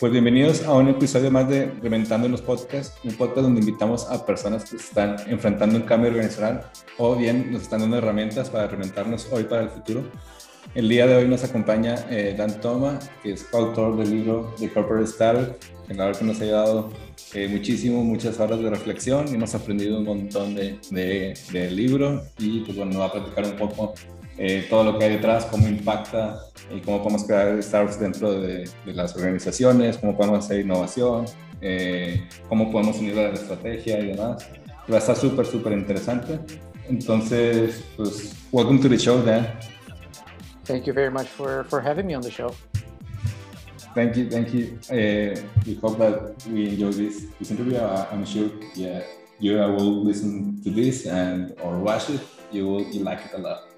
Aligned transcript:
Pues 0.00 0.12
bienvenidos 0.12 0.64
a 0.64 0.72
un 0.72 0.88
episodio 0.88 1.30
más 1.30 1.48
de 1.48 1.66
Reventando 1.80 2.26
en 2.26 2.32
los 2.32 2.42
Podcasts, 2.42 2.98
un 3.04 3.14
podcast 3.14 3.42
donde 3.42 3.60
invitamos 3.60 4.10
a 4.10 4.26
personas 4.26 4.68
que 4.68 4.76
están 4.76 5.16
enfrentando 5.28 5.76
un 5.76 5.82
cambio 5.82 6.10
organizacional 6.10 6.70
o 6.98 7.14
bien 7.14 7.52
nos 7.52 7.62
están 7.62 7.80
dando 7.80 7.98
herramientas 7.98 8.50
para 8.50 8.66
reventarnos 8.66 9.28
hoy 9.30 9.44
para 9.44 9.62
el 9.62 9.70
futuro. 9.70 10.02
El 10.72 10.88
día 10.88 11.06
de 11.06 11.14
hoy 11.14 11.28
nos 11.28 11.44
acompaña 11.44 11.94
eh, 12.10 12.34
Dan 12.36 12.60
Toma, 12.60 12.98
que 13.22 13.32
es 13.32 13.46
autor 13.52 13.96
del 13.96 14.10
libro 14.10 14.54
The 14.58 14.72
Corporate 14.72 15.06
Style, 15.06 15.54
que 15.86 15.94
la 15.94 16.10
que 16.12 16.24
nos 16.24 16.40
ha 16.40 16.44
ayudado 16.44 16.90
eh, 17.34 17.48
muchísimo, 17.48 18.02
muchas 18.02 18.40
horas 18.40 18.58
de 18.60 18.70
reflexión 18.70 19.28
y 19.28 19.34
hemos 19.34 19.54
aprendido 19.54 19.98
un 19.98 20.04
montón 20.04 20.54
de, 20.54 20.78
de, 20.90 21.34
del 21.52 21.76
libro 21.76 22.22
y 22.38 22.60
pues 22.60 22.76
bueno, 22.76 22.92
nos 22.92 23.02
va 23.02 23.06
a 23.06 23.12
platicar 23.12 23.44
un 23.44 23.56
poco 23.56 23.94
eh, 24.36 24.66
todo 24.68 24.82
lo 24.82 24.98
que 24.98 25.04
hay 25.04 25.12
detrás, 25.12 25.44
cómo 25.44 25.68
impacta 25.68 26.40
y 26.74 26.80
cómo 26.80 27.02
podemos 27.02 27.24
crear 27.24 27.62
startups 27.62 28.00
dentro 28.00 28.32
de, 28.32 28.68
de 28.84 28.92
las 28.92 29.14
organizaciones, 29.14 29.98
cómo 29.98 30.16
podemos 30.16 30.44
hacer 30.44 30.60
innovación, 30.60 31.26
eh, 31.60 32.26
cómo 32.48 32.70
podemos 32.72 32.98
unir 32.98 33.18
a 33.18 33.28
la 33.28 33.34
estrategia 33.34 34.00
y 34.00 34.08
demás. 34.08 34.48
Va 34.90 34.96
a 34.96 34.98
estar 34.98 35.16
súper, 35.16 35.46
súper 35.46 35.72
interesante. 35.72 36.38
Entonces, 36.88 37.82
pues, 37.96 38.34
welcome 38.52 38.80
to 38.80 38.88
the 38.88 38.98
show, 38.98 39.22
Dan. 39.22 39.46
Thank 40.64 40.86
you 40.86 40.92
very 40.92 41.10
much 41.10 41.28
for, 41.28 41.64
for 41.64 41.80
having 41.80 42.06
me 42.06 42.14
on 42.14 42.22
the 42.22 42.30
show. 42.30 42.54
Thank 43.94 44.16
you, 44.16 44.28
thank 44.28 44.52
you. 44.52 44.78
Uh, 44.90 45.40
we 45.64 45.74
hope 45.74 45.98
that 45.98 46.44
we 46.48 46.70
enjoy 46.70 46.90
this, 46.90 47.26
this 47.38 47.50
interview. 47.50 47.78
I'm 47.78 48.24
sure, 48.24 48.50
yeah, 48.74 49.02
you 49.38 49.54
will 49.54 50.02
listen 50.02 50.60
to 50.62 50.70
this 50.70 51.06
and 51.06 51.54
or 51.62 51.78
watch 51.78 52.10
it. 52.10 52.20
You 52.50 52.66
will 52.66 52.82
you 52.82 53.04
like 53.04 53.20
it 53.26 53.34
a 53.34 53.38
lot. 53.38 53.68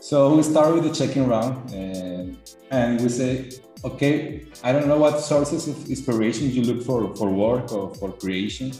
So 0.00 0.34
we 0.34 0.42
start 0.42 0.74
with 0.74 0.84
the 0.84 0.92
checking 0.92 1.28
round, 1.28 1.70
and, 1.70 2.38
and 2.70 2.98
we 3.00 3.08
say, 3.10 3.50
okay, 3.84 4.46
I 4.64 4.72
don't 4.72 4.88
know 4.88 4.98
what 4.98 5.20
sources 5.20 5.68
of 5.68 5.88
inspiration 5.88 6.50
you 6.50 6.62
look 6.62 6.84
for 6.84 7.14
for 7.16 7.30
work 7.30 7.72
or 7.72 7.94
for 7.94 8.12
creation. 8.12 8.72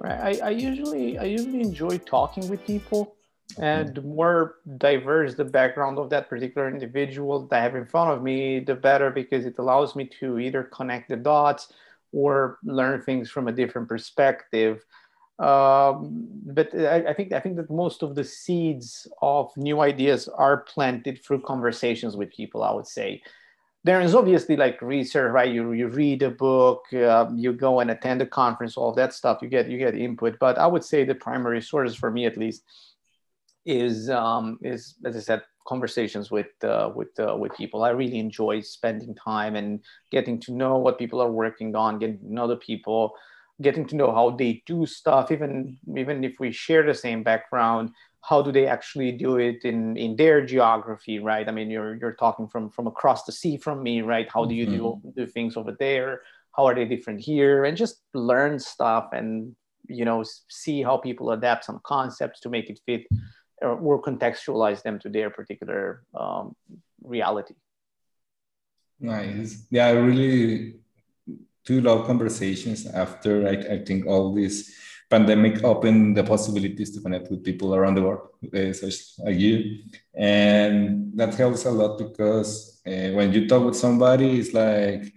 Right. 0.00 0.40
I, 0.42 0.46
I 0.48 0.50
usually 0.50 1.18
I 1.18 1.24
usually 1.24 1.60
enjoy 1.60 1.98
talking 1.98 2.48
with 2.48 2.64
people, 2.66 3.16
and 3.58 3.94
the 3.94 4.02
more 4.02 4.56
diverse 4.78 5.34
the 5.34 5.44
background 5.44 5.98
of 5.98 6.08
that 6.10 6.28
particular 6.28 6.68
individual 6.68 7.46
that 7.46 7.56
I 7.56 7.62
have 7.62 7.76
in 7.76 7.86
front 7.86 8.10
of 8.10 8.22
me, 8.22 8.60
the 8.60 8.74
better 8.74 9.10
because 9.10 9.44
it 9.44 9.58
allows 9.58 9.94
me 9.94 10.06
to 10.20 10.38
either 10.38 10.64
connect 10.64 11.10
the 11.10 11.16
dots 11.16 11.72
or 12.12 12.58
learn 12.64 13.02
things 13.02 13.30
from 13.30 13.48
a 13.48 13.52
different 13.52 13.88
perspective. 13.88 14.84
Um, 15.40 16.28
but 16.44 16.74
I, 16.74 17.08
I, 17.08 17.14
think 17.14 17.32
I 17.32 17.40
think 17.40 17.56
that 17.56 17.70
most 17.70 18.02
of 18.02 18.14
the 18.14 18.24
seeds 18.24 19.08
of 19.22 19.50
new 19.56 19.80
ideas 19.80 20.28
are 20.28 20.58
planted 20.58 21.24
through 21.24 21.40
conversations 21.40 22.14
with 22.14 22.30
people. 22.30 22.62
I 22.62 22.72
would 22.72 22.86
say 22.86 23.22
there 23.82 24.02
is 24.02 24.14
obviously 24.14 24.56
like 24.56 24.82
research, 24.82 25.32
right? 25.32 25.50
You 25.50 25.72
you 25.72 25.88
read 25.88 26.22
a 26.22 26.30
book, 26.30 26.84
uh, 26.92 27.30
you 27.34 27.54
go 27.54 27.80
and 27.80 27.90
attend 27.90 28.20
a 28.20 28.26
conference, 28.26 28.76
all 28.76 28.92
that 28.92 29.14
stuff. 29.14 29.38
You 29.40 29.48
get 29.48 29.70
you 29.70 29.78
get 29.78 29.94
input. 29.94 30.38
But 30.38 30.58
I 30.58 30.66
would 30.66 30.84
say 30.84 31.04
the 31.04 31.14
primary 31.14 31.62
sources 31.62 31.96
for 31.96 32.10
me, 32.10 32.26
at 32.26 32.36
least, 32.36 32.62
is 33.64 34.10
um, 34.10 34.58
is 34.60 34.96
as 35.06 35.16
I 35.16 35.20
said, 35.20 35.42
conversations 35.66 36.30
with 36.30 36.52
uh, 36.62 36.90
with 36.94 37.18
uh, 37.18 37.34
with 37.34 37.54
people. 37.54 37.82
I 37.82 37.90
really 37.90 38.18
enjoy 38.18 38.60
spending 38.60 39.14
time 39.14 39.56
and 39.56 39.80
getting 40.10 40.38
to 40.40 40.52
know 40.52 40.76
what 40.76 40.98
people 40.98 41.22
are 41.22 41.32
working 41.32 41.74
on, 41.74 41.98
getting 41.98 42.18
to 42.18 42.34
know 42.34 42.46
the 42.46 42.56
people 42.56 43.14
getting 43.60 43.86
to 43.86 43.96
know 43.96 44.12
how 44.12 44.30
they 44.30 44.62
do 44.66 44.86
stuff 44.86 45.30
even 45.30 45.78
even 45.96 46.24
if 46.24 46.40
we 46.40 46.50
share 46.50 46.84
the 46.84 46.94
same 46.94 47.22
background 47.22 47.90
how 48.22 48.42
do 48.42 48.52
they 48.52 48.66
actually 48.66 49.12
do 49.12 49.38
it 49.38 49.64
in 49.64 49.96
in 49.96 50.16
their 50.16 50.44
geography 50.44 51.18
right? 51.18 51.48
I 51.48 51.52
mean 51.52 51.70
you're 51.70 51.96
you're 51.96 52.14
talking 52.14 52.48
from 52.48 52.70
from 52.70 52.86
across 52.86 53.24
the 53.24 53.32
sea 53.32 53.56
from 53.56 53.82
me 53.82 54.02
right? 54.02 54.28
How 54.32 54.44
do 54.44 54.54
you 54.54 54.66
mm-hmm. 54.66 55.08
do 55.08 55.12
do 55.16 55.26
things 55.26 55.56
over 55.56 55.74
there? 55.78 56.22
How 56.56 56.66
are 56.66 56.74
they 56.74 56.84
different 56.84 57.20
here? 57.20 57.64
And 57.64 57.76
just 57.76 58.02
learn 58.12 58.58
stuff 58.58 59.10
and 59.12 59.54
you 59.88 60.04
know 60.04 60.22
see 60.48 60.82
how 60.82 60.98
people 60.98 61.30
adapt 61.30 61.64
some 61.64 61.80
concepts 61.82 62.40
to 62.40 62.50
make 62.50 62.68
it 62.68 62.80
fit 62.84 63.06
or, 63.62 63.78
or 63.78 64.02
contextualize 64.02 64.82
them 64.82 64.98
to 65.00 65.08
their 65.08 65.30
particular 65.30 66.02
um, 66.14 66.54
reality. 67.02 67.54
Nice. 69.00 69.66
Yeah 69.70 69.86
i 69.86 69.92
really 69.92 70.74
two 71.70 71.80
long 71.80 72.04
conversations 72.04 72.80
after 73.04 73.46
I, 73.46 73.54
I 73.74 73.78
think 73.86 74.04
all 74.04 74.34
this 74.34 74.74
pandemic 75.08 75.62
opened 75.62 76.16
the 76.16 76.24
possibilities 76.24 76.90
to 76.92 77.00
connect 77.00 77.30
with 77.30 77.44
people 77.44 77.76
around 77.76 77.94
the 77.94 78.02
world, 78.02 78.26
uh, 78.52 78.72
such 78.72 78.96
as 79.28 79.36
you. 79.44 79.78
And 80.12 81.12
that 81.14 81.32
helps 81.34 81.66
a 81.66 81.70
lot 81.70 81.96
because 81.96 82.82
uh, 82.84 83.10
when 83.16 83.32
you 83.32 83.46
talk 83.46 83.62
with 83.64 83.76
somebody, 83.76 84.40
it's 84.40 84.52
like, 84.52 85.14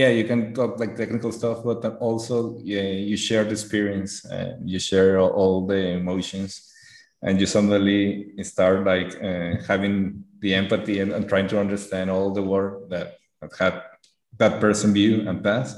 yeah, 0.00 0.10
you 0.10 0.24
can 0.24 0.52
talk 0.52 0.78
like 0.78 0.94
technical 0.94 1.32
stuff, 1.32 1.64
but 1.64 1.80
also 2.00 2.58
yeah, 2.62 2.90
you 3.10 3.16
share 3.16 3.44
the 3.44 3.52
experience 3.52 4.26
and 4.26 4.68
you 4.68 4.78
share 4.78 5.18
all, 5.20 5.66
the 5.66 5.80
emotions 6.00 6.70
and 7.22 7.40
you 7.40 7.46
suddenly 7.46 8.34
start 8.42 8.84
like 8.84 9.12
having 9.66 10.22
the 10.40 10.54
empathy 10.54 11.00
and, 11.00 11.12
and, 11.12 11.28
trying 11.28 11.48
to 11.48 11.58
understand 11.60 12.10
all 12.10 12.30
the 12.30 12.42
work 12.42 12.88
that, 12.88 13.18
that 13.40 13.52
had 13.58 13.82
that 14.40 14.60
person 14.60 14.92
view 14.92 15.28
and 15.28 15.44
pass. 15.44 15.76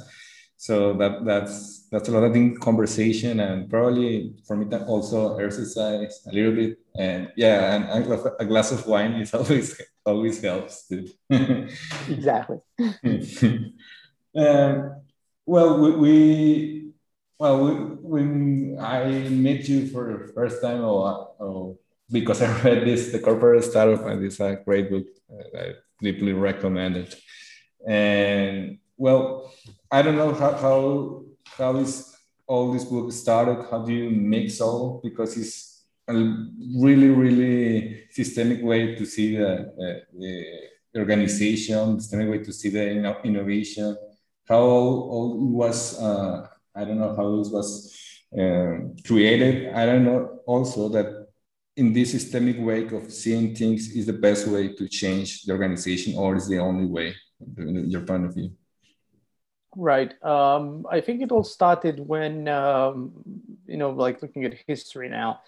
So 0.56 0.94
that 0.94 1.24
that's 1.26 1.88
that's 1.90 2.08
a 2.08 2.12
lot 2.12 2.22
of 2.22 2.34
in 2.34 2.56
conversation 2.56 3.40
and 3.40 3.68
probably 3.68 4.32
for 4.46 4.56
me 4.56 4.64
that 4.70 4.86
also 4.86 5.36
exercise 5.36 6.22
a 6.26 6.32
little 6.32 6.54
bit 6.54 6.78
and 6.96 7.28
yeah 7.36 7.74
and 7.74 8.06
a 8.38 8.44
glass 8.46 8.70
of 8.70 8.86
wine 8.86 9.14
is 9.14 9.34
always 9.38 9.80
always 10.06 10.40
helps 10.40 10.86
too. 10.88 11.08
exactly. 12.08 12.58
um, 14.36 15.02
well, 15.44 15.80
we, 15.80 15.90
we 15.96 16.92
well 17.38 17.64
we, 17.64 17.72
when 18.14 18.78
I 18.80 19.28
met 19.28 19.68
you 19.68 19.88
for 19.88 20.26
the 20.26 20.32
first 20.32 20.62
time, 20.62 20.84
or, 20.84 21.34
or 21.38 21.76
because 22.10 22.42
I 22.42 22.62
read 22.62 22.86
this, 22.86 23.10
the 23.10 23.18
corporate 23.18 23.64
startup, 23.64 24.06
and 24.06 24.24
it's 24.24 24.40
a 24.40 24.60
great 24.64 24.90
book. 24.90 25.06
I 25.58 25.72
deeply 26.00 26.32
recommend 26.32 26.96
it. 26.96 27.14
And 27.86 28.78
well, 28.96 29.52
I 29.90 30.02
don't 30.02 30.16
know 30.16 30.32
how 30.34 30.52
how 30.52 31.24
how 31.58 31.76
is 31.76 32.14
all 32.46 32.72
this 32.72 32.84
book 32.84 33.12
started. 33.12 33.66
How 33.70 33.84
do 33.84 33.92
you 33.92 34.10
mix 34.10 34.60
all 34.60 35.00
because 35.02 35.36
it's 35.36 35.84
a 36.08 36.14
really 36.80 37.08
really 37.08 38.04
systemic 38.10 38.62
way 38.62 38.94
to 38.94 39.06
see 39.06 39.36
the, 39.36 39.72
the 40.92 41.00
organization, 41.00 42.00
systemic 42.00 42.30
way 42.30 42.38
to 42.38 42.52
see 42.52 42.68
the 42.68 42.90
innovation. 43.24 43.96
How 44.48 44.60
all 44.60 45.36
was 45.38 45.98
uh, 46.00 46.46
I 46.74 46.84
don't 46.84 46.98
know 46.98 47.14
how 47.16 47.26
it 47.40 47.50
was 47.50 47.96
uh, 48.38 48.78
created. 49.06 49.72
I 49.74 49.86
don't 49.86 50.04
know 50.04 50.40
also 50.46 50.88
that 50.90 51.22
in 51.76 51.92
this 51.92 52.10
systemic 52.10 52.56
way 52.58 52.86
of 52.86 53.10
seeing 53.10 53.54
things 53.54 53.90
is 53.90 54.06
the 54.06 54.12
best 54.12 54.46
way 54.46 54.74
to 54.74 54.88
change 54.88 55.44
the 55.44 55.52
organization 55.52 56.14
or 56.16 56.36
is 56.36 56.48
the 56.48 56.58
only 56.58 56.86
way 56.86 57.14
your 57.56 58.02
point 58.02 58.24
of 58.24 58.34
view? 58.34 58.52
Right. 59.74 60.12
Um, 60.22 60.86
I 60.90 61.00
think 61.00 61.22
it 61.22 61.32
all 61.32 61.44
started 61.44 61.98
when, 61.98 62.46
um, 62.48 63.12
you 63.66 63.78
know, 63.78 63.90
like 63.90 64.20
looking 64.20 64.44
at 64.44 64.54
history 64.66 65.08
now, 65.08 65.40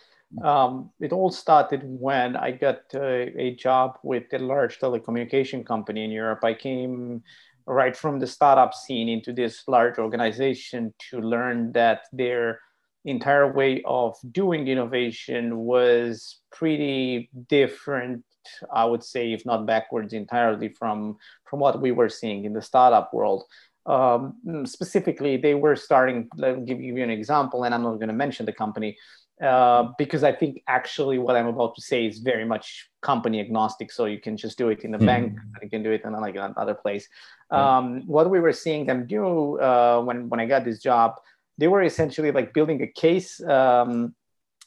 um, 0.42 0.90
it 0.98 1.12
all 1.12 1.30
started 1.30 1.82
when 1.84 2.34
I 2.34 2.52
got 2.52 2.82
uh, 2.94 3.00
a 3.00 3.54
job 3.54 3.98
with 4.02 4.24
a 4.32 4.38
large 4.38 4.78
telecommunication 4.78 5.64
company 5.64 6.04
in 6.04 6.10
Europe. 6.10 6.42
I 6.42 6.54
came 6.54 7.22
right 7.66 7.96
from 7.96 8.18
the 8.18 8.26
startup 8.26 8.74
scene 8.74 9.08
into 9.08 9.32
this 9.32 9.62
large 9.68 9.98
organization 9.98 10.92
to 11.10 11.20
learn 11.20 11.72
that 11.72 12.06
their 12.12 12.60
entire 13.04 13.52
way 13.52 13.82
of 13.84 14.16
doing 14.32 14.66
innovation 14.68 15.58
was 15.58 16.40
pretty 16.50 17.30
different 17.48 18.24
I 18.72 18.84
would 18.84 19.04
say, 19.04 19.32
if 19.32 19.44
not 19.44 19.66
backwards 19.66 20.12
entirely 20.12 20.68
from, 20.68 21.16
from 21.44 21.60
what 21.60 21.80
we 21.80 21.92
were 21.92 22.08
seeing 22.08 22.44
in 22.44 22.52
the 22.52 22.62
startup 22.62 23.12
world. 23.12 23.44
Um, 23.86 24.36
specifically, 24.64 25.36
they 25.36 25.54
were 25.54 25.76
starting, 25.76 26.28
let 26.36 26.58
me 26.58 26.64
give 26.64 26.80
you 26.80 27.02
an 27.02 27.10
example, 27.10 27.64
and 27.64 27.74
I'm 27.74 27.82
not 27.82 27.96
going 27.96 28.08
to 28.08 28.14
mention 28.14 28.46
the 28.46 28.52
company. 28.52 28.96
uh, 29.42 29.88
because 29.98 30.22
I 30.22 30.32
think 30.32 30.62
actually 30.68 31.18
what 31.18 31.36
I'm 31.36 31.46
about 31.46 31.74
to 31.74 31.82
say 31.82 32.06
is 32.06 32.18
very 32.18 32.44
much 32.44 32.88
company 33.02 33.40
agnostic. 33.40 33.90
So 33.90 34.04
you 34.04 34.20
can 34.20 34.36
just 34.36 34.56
do 34.56 34.68
it 34.68 34.84
in 34.84 34.92
the 34.92 34.98
mm-hmm. 34.98 35.06
bank, 35.06 35.38
you 35.62 35.70
can 35.70 35.82
do 35.82 35.90
it 35.90 36.02
in 36.04 36.12
like 36.12 36.36
another 36.36 36.74
place. 36.74 37.08
Um, 37.50 38.06
what 38.06 38.30
we 38.30 38.40
were 38.40 38.52
seeing 38.52 38.86
them 38.86 39.06
do 39.06 39.58
uh, 39.60 40.00
when 40.02 40.28
when 40.28 40.40
I 40.40 40.46
got 40.46 40.64
this 40.64 40.78
job, 40.78 41.14
they 41.58 41.68
were 41.68 41.82
essentially 41.82 42.30
like 42.30 42.54
building 42.54 42.82
a 42.82 42.86
case, 42.86 43.40
um, 43.42 44.14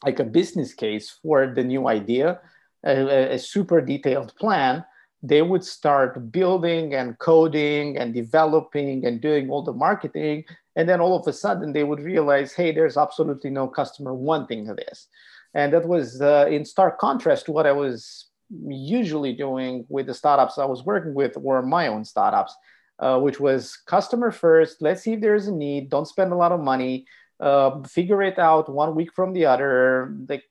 like 0.04 0.20
a 0.20 0.24
business 0.24 0.74
case 0.74 1.18
for 1.22 1.52
the 1.54 1.64
new 1.64 1.88
idea, 1.88 2.40
a, 2.84 3.34
a 3.34 3.38
super 3.38 3.80
detailed 3.80 4.34
plan 4.36 4.84
they 5.22 5.42
would 5.42 5.64
start 5.64 6.30
building 6.30 6.94
and 6.94 7.18
coding 7.18 7.98
and 7.98 8.14
developing 8.14 9.04
and 9.04 9.20
doing 9.20 9.50
all 9.50 9.62
the 9.62 9.72
marketing. 9.72 10.44
And 10.76 10.88
then 10.88 11.00
all 11.00 11.18
of 11.18 11.26
a 11.26 11.32
sudden 11.32 11.72
they 11.72 11.84
would 11.84 12.00
realize 12.00 12.52
hey 12.52 12.72
there's 12.72 12.96
absolutely 12.96 13.50
no 13.50 13.66
customer 13.66 14.14
wanting 14.14 14.66
this. 14.66 15.08
And 15.54 15.72
that 15.72 15.88
was 15.88 16.20
uh, 16.20 16.46
in 16.48 16.64
stark 16.64 16.98
contrast 16.98 17.46
to 17.46 17.52
what 17.52 17.66
i 17.66 17.72
was 17.72 18.26
usually 18.50 19.34
doing 19.34 19.84
with 19.90 20.06
the 20.06 20.14
startups 20.14 20.56
i 20.56 20.64
was 20.64 20.82
working 20.82 21.12
with 21.12 21.36
or 21.42 21.60
my 21.60 21.88
own 21.88 22.02
startups 22.02 22.54
uh, 22.98 23.18
which 23.18 23.38
was 23.38 23.76
customer 23.86 24.30
first 24.30 24.80
let's 24.80 25.02
see 25.02 25.12
if 25.12 25.20
there's 25.20 25.48
a 25.48 25.52
need 25.52 25.90
don't 25.90 26.08
spend 26.08 26.32
a 26.32 26.36
lot 26.36 26.50
of 26.50 26.60
money 26.60 27.04
uh, 27.40 27.82
figure 27.82 28.22
it 28.22 28.38
out 28.38 28.72
one 28.72 28.94
week 28.94 29.12
from 29.14 29.34
the 29.34 29.44
other 29.44 30.14
like 30.30 30.44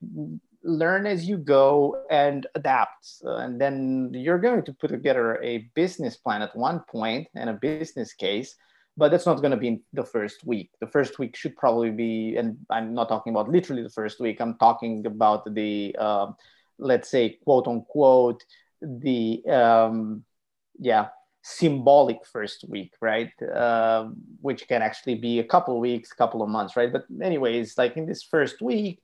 learn 0.64 1.06
as 1.06 1.28
you 1.28 1.38
go 1.38 2.04
and 2.10 2.48
adapt. 2.56 3.08
Uh, 3.26 3.38
and 3.38 3.60
then 3.60 4.12
you're 4.14 4.40
going 4.40 4.64
to 4.64 4.74
put 4.74 4.90
together 4.90 5.42
a 5.44 5.70
business 5.76 6.18
plan 6.18 6.42
at 6.42 6.56
one 6.56 6.82
point 6.90 7.28
and 7.36 7.50
a 7.50 7.54
business 7.54 8.14
case, 8.14 8.56
but 8.96 9.10
that's 9.12 9.26
not 9.26 9.42
going 9.42 9.52
to 9.52 9.58
be 9.58 9.68
in 9.68 9.82
the 9.94 10.04
first 10.04 10.46
week. 10.46 10.72
The 10.82 10.88
first 10.88 11.20
week 11.20 11.36
should 11.36 11.56
probably 11.56 11.92
be, 11.92 12.36
and 12.38 12.58
I'm 12.70 12.94
not 12.94 13.10
talking 13.10 13.34
about 13.34 13.50
literally 13.50 13.84
the 13.84 13.90
first 13.90 14.20
week, 14.20 14.42
I'm 14.42 14.58
talking 14.58 15.06
about 15.06 15.54
the, 15.54 15.96
uh, 15.98 16.32
let's 16.80 17.10
say, 17.10 17.38
quote 17.44 17.68
unquote, 17.68 18.44
the, 18.82 19.44
um, 19.48 20.24
yeah, 20.80 21.08
symbolic 21.44 22.26
first 22.26 22.66
week, 22.68 22.94
right? 23.02 23.32
Uh, 23.42 24.10
which 24.42 24.68
can 24.68 24.82
actually 24.82 25.16
be 25.16 25.40
a 25.40 25.44
couple 25.44 25.76
of 25.76 25.80
weeks, 25.80 26.12
a 26.12 26.16
couple 26.16 26.44
of 26.44 26.50
months, 26.50 26.76
right? 26.76 26.92
But 26.92 27.06
anyways, 27.22 27.78
like 27.78 27.96
in 27.96 28.06
this 28.06 28.22
first 28.22 28.62
week, 28.62 29.00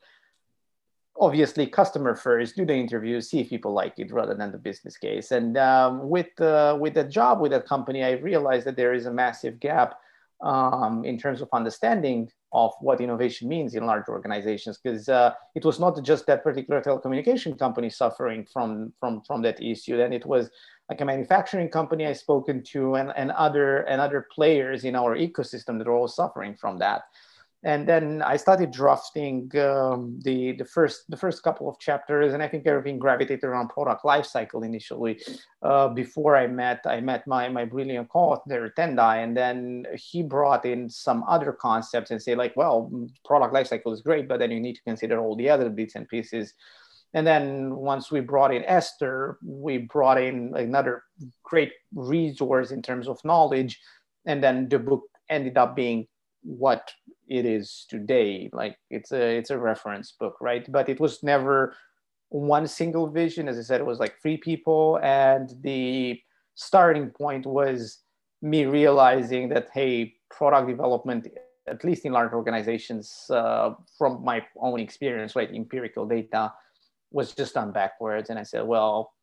obviously 1.20 1.68
customer 1.68 2.16
first 2.16 2.56
do 2.56 2.66
the 2.66 2.74
interview 2.74 3.22
see 3.22 3.42
if 3.42 3.50
people 3.50 3.74
like 3.74 3.94
it 3.98 4.12
rather 4.12 4.34
than 4.34 4.52
the 4.52 4.58
business 4.58 4.98
case. 4.98 5.32
And 5.32 5.58
um, 5.58 6.10
with 6.10 6.40
uh, 6.42 6.78
with 6.80 6.96
the 6.96 7.04
job 7.04 7.40
with 7.40 7.52
that 7.52 7.68
company 7.68 8.04
i 8.04 8.12
realized 8.12 8.66
that 8.66 8.76
there 8.76 8.94
is 8.94 9.06
a 9.06 9.14
massive 9.14 9.60
gap 9.60 10.00
um, 10.42 11.06
in 11.06 11.18
terms 11.18 11.42
of 11.42 11.50
understanding 11.54 12.30
of 12.52 12.74
what 12.82 13.02
innovation 13.02 13.48
means 13.48 13.74
in 13.74 13.86
large 13.86 14.08
organizations 14.10 14.78
because 14.78 15.10
uh, 15.10 15.34
it 15.56 15.64
was 15.66 15.80
not 15.80 16.04
just 16.04 16.28
that 16.28 16.44
particular 16.44 16.82
telecommunication 16.82 17.58
company 17.58 17.90
suffering 17.90 18.46
from 18.52 18.94
from 19.00 19.22
from 19.22 19.42
that 19.42 19.62
issue. 19.62 19.98
Then 19.98 20.14
it 20.14 20.26
was 20.26 20.50
like 20.90 21.02
a 21.02 21.06
manufacturing 21.06 21.70
company 21.70 22.06
i 22.06 22.14
spoken 22.14 22.62
to 22.62 22.96
and, 22.96 23.14
and 23.16 23.32
other 23.32 23.82
and 23.84 24.02
other 24.02 24.28
players 24.34 24.84
in 24.84 24.96
our 24.96 25.16
ecosystem 25.16 25.78
that 25.78 25.88
are 25.88 25.94
all 25.94 26.08
suffering 26.08 26.56
from 26.56 26.78
that 26.78 27.04
and 27.66 27.88
then 27.88 28.22
I 28.22 28.36
started 28.36 28.72
drafting 28.72 29.50
um, 29.58 30.20
the 30.24 30.52
the 30.54 30.66
first 30.66 31.10
the 31.10 31.16
first 31.16 31.44
couple 31.44 31.70
of 31.70 31.80
chapters, 31.80 32.34
and 32.34 32.44
I 32.44 32.48
think 32.48 32.68
everything 32.68 33.00
gravitated 33.00 33.46
around 33.46 33.70
product 33.70 34.04
lifecycle 34.04 34.66
initially. 34.66 35.22
Uh, 35.62 35.88
before 35.88 36.36
I 36.36 36.48
met 36.48 36.82
I 36.86 37.00
met 37.00 37.26
my 37.26 37.48
my 37.48 37.64
brilliant 37.64 38.10
co-author 38.10 38.74
Tendayi, 38.78 39.24
and 39.24 39.36
then 39.36 39.86
he 39.96 40.24
brought 40.24 40.66
in 40.66 40.90
some 40.90 41.24
other 41.24 41.54
concepts 41.54 42.12
and 42.12 42.22
say 42.22 42.36
like, 42.36 42.54
well, 42.58 42.92
product 43.24 43.54
lifecycle 43.54 43.94
is 43.94 44.02
great, 44.02 44.28
but 44.28 44.40
then 44.40 44.52
you 44.52 44.60
need 44.60 44.76
to 44.76 44.84
consider 44.84 45.20
all 45.20 45.36
the 45.38 45.50
other 45.50 45.70
bits 45.70 45.96
and 45.96 46.08
pieces. 46.10 46.54
And 47.14 47.26
then 47.26 47.76
once 47.76 48.12
we 48.12 48.20
brought 48.20 48.54
in 48.54 48.66
Esther, 48.66 49.38
we 49.46 49.78
brought 49.78 50.20
in 50.20 50.52
another 50.56 51.04
great 51.44 51.72
resource 51.94 52.72
in 52.72 52.82
terms 52.82 53.08
of 53.08 53.24
knowledge, 53.24 53.80
and 54.26 54.44
then 54.44 54.68
the 54.68 54.80
book 54.80 55.04
ended 55.30 55.58
up 55.58 55.76
being 55.78 56.08
what 56.44 56.92
it 57.28 57.46
is 57.46 57.86
today. 57.90 58.50
Like 58.54 58.78
it's 58.90 59.12
a 59.12 59.38
it's 59.38 59.50
a 59.50 59.58
reference 59.58 60.14
book 60.20 60.38
right? 60.42 60.70
But 60.72 60.90
it 60.90 61.00
was 61.00 61.24
never 61.24 61.76
one 62.30 62.68
single 62.68 63.08
vision. 63.08 63.48
As 63.48 63.58
i 63.58 63.62
said 63.62 63.82
it 63.82 63.86
was 63.86 64.00
like 64.00 64.16
three 64.22 64.38
people. 64.38 65.00
And 65.04 65.54
the 65.62 66.20
starting 66.56 67.10
point 67.10 67.46
was 67.46 68.00
me 68.42 68.66
realizing 68.66 69.50
that 69.50 69.70
hey 69.74 70.14
product 70.30 70.68
development 70.68 71.28
at 71.68 71.84
least 71.86 72.04
in 72.06 72.12
large 72.12 72.34
organizations 72.34 73.26
uh, 73.30 73.72
from 73.98 74.24
my 74.24 74.46
own 74.60 74.80
experience 74.80 75.36
right 75.36 75.50
empirical 75.54 76.06
data 76.06 76.52
was 77.12 77.34
just 77.34 77.54
done 77.54 77.72
backwards. 77.72 78.30
And 78.30 78.40
i 78.40 78.44
said 78.44 78.66
well 78.66 79.14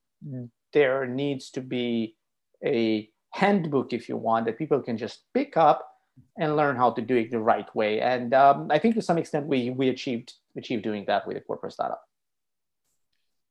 there 0.73 1.06
needs 1.06 1.50
to 1.50 1.61
be 1.61 2.17
a 2.64 3.08
handbook 3.32 3.93
if 3.93 4.08
you 4.08 4.17
want 4.17 4.47
that 4.47 4.58
people 4.58 4.81
can 4.81 4.97
just 4.97 5.25
pick 5.35 5.56
up 5.56 5.90
and 6.39 6.57
learn 6.57 6.77
how 6.77 6.91
to 6.91 7.03
do 7.03 7.17
it 7.17 7.31
the 7.31 7.39
right 7.39 7.75
way. 7.75 8.01
And 8.01 8.35
um, 8.35 8.69
I 8.71 8.79
think 8.79 8.95
to 8.95 9.03
some 9.03 9.19
extent 9.19 9.47
we 9.47 9.71
we 9.71 9.89
achieved 9.89 10.35
achieved 10.57 10.83
doing 10.83 11.05
that 11.07 11.27
with 11.27 11.37
a 11.37 11.41
corporate 11.41 11.73
startup. 11.73 12.03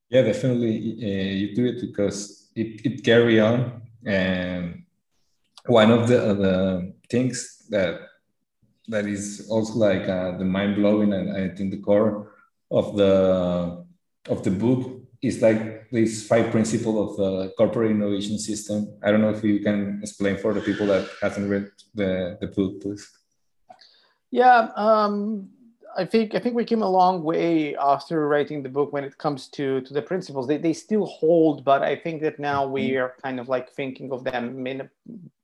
Yeah, 0.10 0.24
definitely 0.24 0.76
uh, 1.02 1.34
you 1.42 1.56
do 1.56 1.66
it 1.66 1.82
because 1.82 2.50
it, 2.56 2.82
it 2.86 3.04
carry 3.04 3.40
on. 3.40 3.84
And 4.06 4.84
one 5.68 5.92
of 5.92 6.08
the, 6.08 6.34
the 6.34 6.94
things 7.10 7.66
that 7.70 8.02
that 8.88 9.06
is 9.06 9.48
also 9.52 9.74
like 9.74 10.10
uh, 10.10 10.38
the 10.38 10.46
mind 10.46 10.76
blowing 10.76 11.14
and 11.14 11.38
I 11.38 11.50
think 11.56 11.70
the 11.70 11.78
core 11.78 12.34
of 12.72 12.98
the 12.98 13.86
of 14.28 14.44
the 14.44 14.52
book 14.52 15.02
is 15.22 15.42
like 15.42 15.69
these 15.92 16.28
five 16.28 16.52
principles 16.52 17.12
of 17.12 17.18
the 17.18 17.54
corporate 17.58 17.92
innovation 17.92 18.38
system. 18.38 18.88
I 19.04 19.12
don't 19.12 19.22
know 19.22 19.30
if 19.30 19.44
you 19.44 19.60
can 19.60 20.00
explain 20.02 20.38
for 20.38 20.54
the 20.54 20.62
people 20.62 20.88
that 20.88 21.10
haven't 21.22 21.50
read 21.50 21.72
the, 21.96 22.38
the 22.40 22.48
book, 22.48 22.82
please. 22.82 23.10
Yeah, 24.32 24.70
um, 24.76 25.50
I 25.98 26.06
think 26.06 26.36
I 26.36 26.40
think 26.40 26.56
we 26.56 26.66
came 26.66 26.84
a 26.84 26.90
long 26.90 27.24
way 27.24 27.76
after 27.76 28.28
writing 28.28 28.62
the 28.62 28.70
book 28.70 28.94
when 28.94 29.04
it 29.04 29.18
comes 29.18 29.48
to 29.50 29.82
to 29.82 29.94
the 29.94 30.02
principles. 30.02 30.48
They, 30.48 30.58
they 30.58 30.74
still 30.74 31.06
hold, 31.06 31.66
but 31.66 31.82
I 31.82 31.96
think 31.96 32.22
that 32.22 32.40
now 32.40 32.68
we 32.68 32.90
mm-hmm. 32.90 33.04
are 33.04 33.16
kind 33.24 33.40
of 33.40 33.50
like 33.50 33.72
thinking 33.72 34.12
of 34.12 34.24
them 34.24 34.68
in 34.68 34.82
a, 34.82 34.90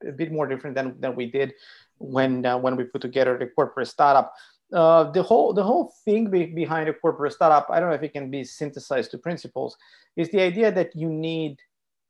a 0.07 0.11
bit 0.11 0.31
more 0.31 0.47
different 0.47 0.75
than, 0.75 0.99
than 0.99 1.15
we 1.15 1.31
did 1.31 1.53
when 1.97 2.45
uh, 2.45 2.57
when 2.57 2.75
we 2.75 2.83
put 2.83 3.01
together 3.01 3.37
the 3.37 3.47
corporate 3.47 3.87
startup 3.87 4.33
uh, 4.75 5.09
the 5.11 5.23
whole 5.23 5.53
the 5.53 5.63
whole 5.63 5.93
thing 6.03 6.29
be, 6.29 6.45
behind 6.47 6.89
a 6.89 6.93
corporate 6.93 7.33
startup, 7.33 7.67
I 7.69 7.79
don't 7.79 7.89
know 7.89 7.95
if 7.95 8.03
it 8.03 8.13
can 8.13 8.29
be 8.29 8.43
synthesized 8.43 9.11
to 9.11 9.17
principles, 9.17 9.77
is 10.15 10.29
the 10.29 10.41
idea 10.41 10.71
that 10.71 10.95
you 10.95 11.09
need 11.09 11.57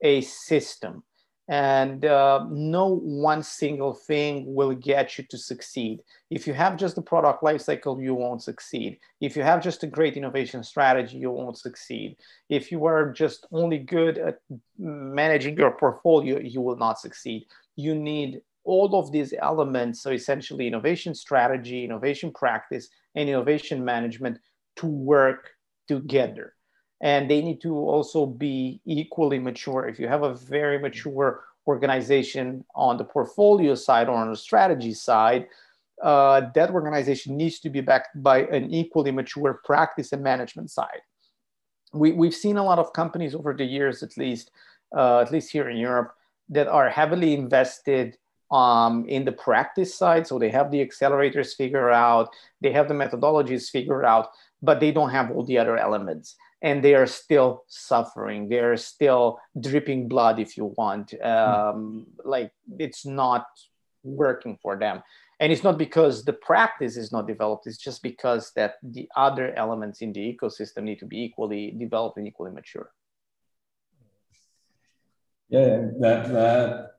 a 0.01 0.21
system, 0.21 1.03
and 1.47 2.05
uh, 2.05 2.43
no 2.49 2.95
one 3.27 3.43
single 3.43 3.93
thing 3.93 4.55
will 4.57 4.73
get 4.73 5.17
you 5.17 5.23
to 5.29 5.37
succeed. 5.37 6.01
If 6.31 6.47
you 6.47 6.53
have 6.53 6.75
just 6.75 6.95
the 6.95 7.03
product 7.03 7.43
lifecycle, 7.43 8.03
you 8.03 8.15
won't 8.15 8.41
succeed. 8.41 8.97
If 9.21 9.37
you 9.37 9.43
have 9.43 9.63
just 9.63 9.83
a 9.83 9.87
great 9.87 10.17
innovation 10.17 10.63
strategy, 10.63 11.17
you 11.17 11.31
won't 11.31 11.57
succeed. 11.57 12.17
If 12.49 12.71
you 12.71 12.85
are 12.85 13.11
just 13.11 13.45
only 13.51 13.77
good 13.77 14.17
at 14.17 14.39
managing 14.79 15.55
your 15.57 15.77
portfolio, 15.77 16.39
you 16.39 16.61
will 16.61 16.77
not 16.77 16.99
succeed. 16.99 17.45
You 17.75 17.93
need 17.93 18.41
all 18.65 18.99
of 18.99 19.11
these 19.11 19.33
elements, 19.39 20.01
so 20.01 20.09
essentially 20.11 20.67
innovation 20.67 21.13
strategy, 21.15 21.85
innovation 21.85 22.31
practice, 22.31 22.89
and 23.15 23.29
innovation 23.29 23.85
management 23.85 24.39
to 24.77 24.87
work 24.87 25.51
together. 25.87 26.53
And 27.01 27.29
they 27.29 27.41
need 27.41 27.61
to 27.61 27.75
also 27.75 28.25
be 28.25 28.81
equally 28.85 29.39
mature. 29.39 29.87
If 29.87 29.99
you 29.99 30.07
have 30.07 30.23
a 30.23 30.33
very 30.33 30.79
mature 30.79 31.43
organization 31.67 32.65
on 32.75 32.97
the 32.97 33.03
portfolio 33.03 33.75
side 33.75 34.09
or 34.09 34.15
on 34.15 34.29
the 34.29 34.37
strategy 34.37 34.93
side, 34.93 35.47
uh, 36.01 36.41
that 36.53 36.71
organization 36.71 37.37
needs 37.37 37.59
to 37.59 37.69
be 37.69 37.81
backed 37.81 38.21
by 38.21 38.41
an 38.43 38.73
equally 38.73 39.11
mature 39.11 39.61
practice 39.63 40.11
and 40.11 40.23
management 40.23 40.69
side. 40.71 41.01
We, 41.93 42.11
we've 42.11 42.35
seen 42.35 42.57
a 42.57 42.63
lot 42.63 42.79
of 42.79 42.91
companies 42.93 43.33
over 43.33 43.53
the 43.53 43.63
years, 43.63 44.03
at 44.03 44.17
least, 44.17 44.51
uh, 44.95 45.19
at 45.19 45.31
least 45.31 45.51
here 45.51 45.69
in 45.69 45.77
Europe, 45.77 46.13
that 46.49 46.67
are 46.67 46.89
heavily 46.89 47.33
invested 47.33 48.17
um, 48.55 49.05
in 49.07 49.25
the 49.25 49.31
practice 49.33 49.93
side. 49.93 50.25
So 50.25 50.39
they 50.39 50.49
have 50.49 50.71
the 50.71 50.85
accelerators 50.85 51.55
figured 51.55 51.91
out, 51.91 52.29
they 52.61 52.71
have 52.71 52.87
the 52.87 52.93
methodologies 52.93 53.69
figured 53.69 54.05
out, 54.05 54.29
but 54.61 54.79
they 54.79 54.91
don't 54.91 55.09
have 55.09 55.29
all 55.31 55.43
the 55.43 55.57
other 55.57 55.77
elements. 55.77 56.35
And 56.61 56.81
they 56.81 56.95
are 56.95 57.05
still 57.05 57.65
suffering. 57.67 58.47
They're 58.47 58.77
still 58.77 59.39
dripping 59.59 60.07
blood, 60.07 60.39
if 60.39 60.55
you 60.57 60.73
want. 60.77 61.13
Um, 61.21 62.07
like 62.23 62.51
it's 62.79 63.05
not 63.05 63.45
working 64.03 64.57
for 64.61 64.77
them. 64.77 65.03
And 65.41 65.51
it's 65.51 65.65
not 65.65 65.77
because 65.77 66.23
the 66.23 66.33
practice 66.33 66.95
is 66.95 67.11
not 67.11 67.27
developed. 67.27 67.67
It's 67.67 67.77
just 67.77 68.01
because 68.01 68.53
that 68.55 68.75
the 68.81 69.09
other 69.17 69.53
elements 69.55 70.01
in 70.01 70.13
the 70.13 70.21
ecosystem 70.21 70.83
need 70.83 70.99
to 70.99 71.05
be 71.05 71.21
equally 71.25 71.71
developed 71.71 72.17
and 72.17 72.25
equally 72.25 72.51
mature. 72.51 72.89
Yeah, 75.49 75.91
that 75.99 76.29
that 76.29 76.94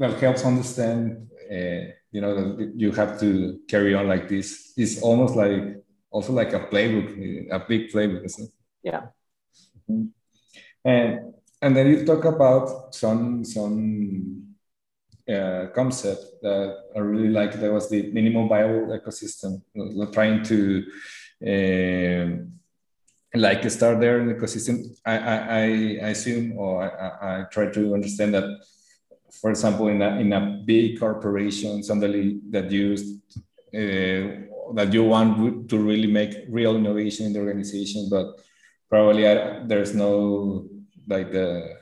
well 0.00 0.14
helps 0.24 0.44
understand 0.44 1.28
uh, 1.56 1.82
you 2.14 2.20
know 2.22 2.32
that 2.34 2.72
you 2.82 2.90
have 2.90 3.20
to 3.20 3.60
carry 3.68 3.94
on 3.94 4.08
like 4.08 4.26
this 4.28 4.72
it's 4.76 5.00
almost 5.02 5.36
like 5.36 5.80
also 6.10 6.32
like 6.32 6.52
a 6.52 6.60
playbook, 6.60 7.50
a 7.50 7.58
big 7.60 7.90
playbook. 7.90 8.50
Yeah. 8.82 9.06
Mm-hmm. 9.88 10.06
And 10.84 11.34
and 11.62 11.76
then 11.76 11.86
you 11.88 12.04
talk 12.04 12.24
about 12.24 12.94
some 12.94 13.44
some 13.44 14.56
uh, 15.28 15.66
concept 15.74 16.24
that 16.42 16.76
I 16.96 16.98
really 16.98 17.28
like. 17.28 17.52
That 17.60 17.72
was 17.72 17.88
the 17.88 18.10
minimum 18.12 18.48
viable 18.48 18.98
ecosystem. 18.98 19.62
We're 19.74 20.10
trying 20.10 20.42
to 20.44 20.84
uh, 21.46 23.38
like 23.38 23.70
start 23.70 24.00
there 24.00 24.18
in 24.18 24.28
the 24.28 24.34
ecosystem. 24.34 24.96
I, 25.04 25.18
I, 25.18 25.60
I 26.02 26.08
assume 26.10 26.58
or 26.58 26.82
I, 26.82 27.42
I 27.42 27.44
try 27.44 27.66
to 27.70 27.94
understand 27.94 28.34
that, 28.34 28.44
for 29.40 29.50
example, 29.50 29.88
in 29.88 30.02
a, 30.02 30.18
in 30.18 30.32
a 30.32 30.62
big 30.64 30.98
corporation, 30.98 31.82
somebody 31.82 32.40
that 32.50 32.70
used 32.70 33.20
uh, 33.74 34.48
that 34.74 34.92
you 34.92 35.04
want 35.04 35.68
to 35.68 35.78
really 35.78 36.06
make 36.06 36.34
real 36.48 36.76
innovation 36.76 37.26
in 37.26 37.32
the 37.32 37.40
organization, 37.40 38.08
but 38.10 38.40
probably 38.88 39.26
I, 39.28 39.64
there's 39.64 39.94
no 39.94 40.68
like 41.06 41.32
the 41.32 41.76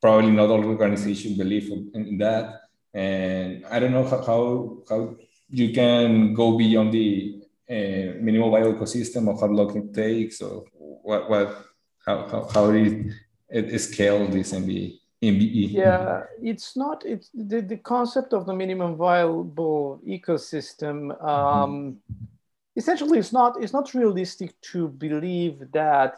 probably 0.00 0.30
not 0.30 0.50
all 0.50 0.64
organization 0.64 1.36
believe 1.36 1.70
in, 1.94 2.18
that 2.18 2.60
and 2.94 3.64
I 3.66 3.78
don't 3.78 3.92
know 3.92 4.06
how, 4.06 4.22
how, 4.22 4.78
how 4.88 5.16
you 5.50 5.72
can 5.72 6.32
go 6.32 6.56
beyond 6.56 6.92
the 6.92 7.42
uh, 7.68 8.16
minimal 8.20 8.50
viable 8.50 8.74
ecosystem 8.74 9.26
or 9.28 9.38
how 9.38 9.46
long 9.46 9.76
it 9.76 9.92
takes 9.92 10.40
or 10.40 10.64
what, 11.02 11.28
what 11.28 11.66
how, 12.04 12.28
how, 12.28 12.48
how 12.52 12.70
it, 12.70 13.12
it 13.48 13.78
scale 13.80 14.26
this 14.28 14.52
MBE. 14.52 14.98
MBE. 15.22 15.72
Yeah, 15.72 16.24
it's 16.42 16.76
not, 16.76 17.04
it's 17.06 17.30
the, 17.34 17.60
the 17.60 17.76
concept 17.78 18.32
of 18.32 18.46
the 18.46 18.54
minimum 18.54 18.96
viable 18.96 20.00
ecosystem. 20.06 21.10
Um, 21.22 21.98
mm-hmm. 22.02 22.24
Essentially, 22.76 23.18
it's 23.18 23.32
not, 23.32 23.62
it's 23.62 23.72
not 23.72 23.94
realistic 23.94 24.60
to 24.72 24.88
believe 24.88 25.62
that 25.72 26.16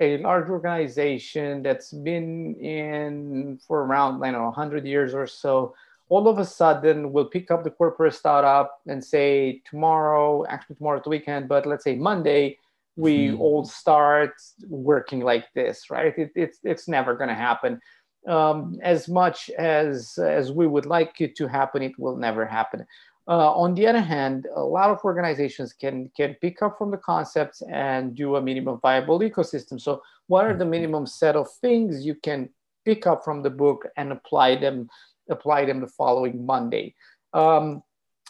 a 0.00 0.18
large 0.18 0.48
organization 0.48 1.62
that's 1.62 1.92
been 1.92 2.54
in 2.56 3.60
for 3.66 3.84
around, 3.84 4.24
I 4.24 4.30
know, 4.30 4.44
100 4.44 4.86
years 4.86 5.14
or 5.14 5.26
so 5.26 5.74
all 6.10 6.28
of 6.28 6.38
a 6.38 6.44
sudden 6.44 7.12
we'll 7.12 7.24
pick 7.24 7.50
up 7.50 7.64
the 7.64 7.70
corporate 7.70 8.14
startup 8.14 8.80
and 8.86 9.02
say 9.02 9.62
tomorrow, 9.70 10.44
actually 10.48 10.76
tomorrow's 10.76 11.04
the 11.04 11.08
weekend, 11.08 11.48
but 11.48 11.64
let's 11.64 11.84
say 11.84 11.94
Monday, 11.94 12.58
we 12.96 13.28
mm-hmm. 13.28 13.40
all 13.40 13.64
start 13.64 14.34
working 14.68 15.20
like 15.20 15.46
this, 15.54 15.88
right? 15.88 16.12
It, 16.18 16.32
it's 16.34 16.58
it's 16.64 16.88
never 16.88 17.14
going 17.14 17.28
to 17.28 17.34
happen. 17.34 17.80
Um, 18.26 18.78
as 18.82 19.08
much 19.08 19.48
as 19.50 20.18
as 20.18 20.52
we 20.52 20.66
would 20.66 20.86
like 20.86 21.20
it 21.20 21.36
to 21.36 21.48
happen, 21.48 21.82
it 21.82 21.98
will 21.98 22.16
never 22.16 22.44
happen. 22.44 22.86
Uh, 23.26 23.52
on 23.52 23.74
the 23.74 23.86
other 23.86 24.00
hand, 24.00 24.46
a 24.54 24.62
lot 24.62 24.90
of 24.90 25.04
organizations 25.04 25.72
can 25.72 26.10
can 26.16 26.34
pick 26.40 26.62
up 26.62 26.76
from 26.76 26.90
the 26.90 26.98
concepts 26.98 27.62
and 27.70 28.14
do 28.14 28.36
a 28.36 28.42
minimum 28.42 28.78
viable 28.80 29.20
ecosystem. 29.20 29.80
So, 29.80 30.02
what 30.26 30.44
are 30.44 30.56
the 30.56 30.66
minimum 30.66 31.06
set 31.06 31.34
of 31.34 31.50
things 31.62 32.04
you 32.04 32.14
can 32.14 32.50
pick 32.84 33.06
up 33.06 33.24
from 33.24 33.42
the 33.42 33.50
book 33.50 33.86
and 33.96 34.12
apply 34.12 34.56
them 34.56 34.88
apply 35.28 35.64
them 35.64 35.80
the 35.80 35.86
following 35.86 36.44
Monday. 36.44 36.94
Um, 37.32 37.82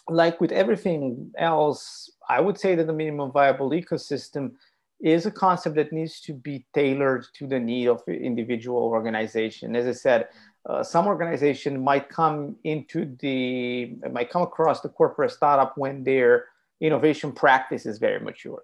like 0.09 0.41
with 0.41 0.53
everything 0.53 1.33
else, 1.39 2.11
I 2.29 2.41
would 2.41 2.59
say 2.59 2.75
that 2.75 2.87
the 2.87 2.93
minimum 2.93 3.33
viable 3.33 3.71
ecosystem 3.71 4.53
is 5.01 5.27
a 5.27 5.31
concept 5.31 5.77
that 5.77 5.93
needs 5.93 6.21
to 6.21 6.35
be 6.35 6.67
tailored 6.75 7.27
to 7.35 7.47
the 7.47 7.59
need 7.59 7.89
of 7.89 8.03
individual 8.07 8.79
organization. 8.79 9.75
As 9.75 9.87
I 9.87 9.93
said, 9.93 10.29
uh, 10.69 10.83
some 10.83 11.07
organization 11.07 11.83
might 11.83 12.09
come 12.09 12.57
into 12.65 13.17
the 13.21 13.97
might 14.13 14.31
come 14.31 14.43
across 14.43 14.81
the 14.83 14.91
corporate 14.91 15.31
startup 15.31 15.79
when 15.79 16.05
their 16.05 16.47
innovation 16.81 17.33
practice 17.33 17.87
is 17.87 17.99
very 17.99 18.21
mature. 18.21 18.63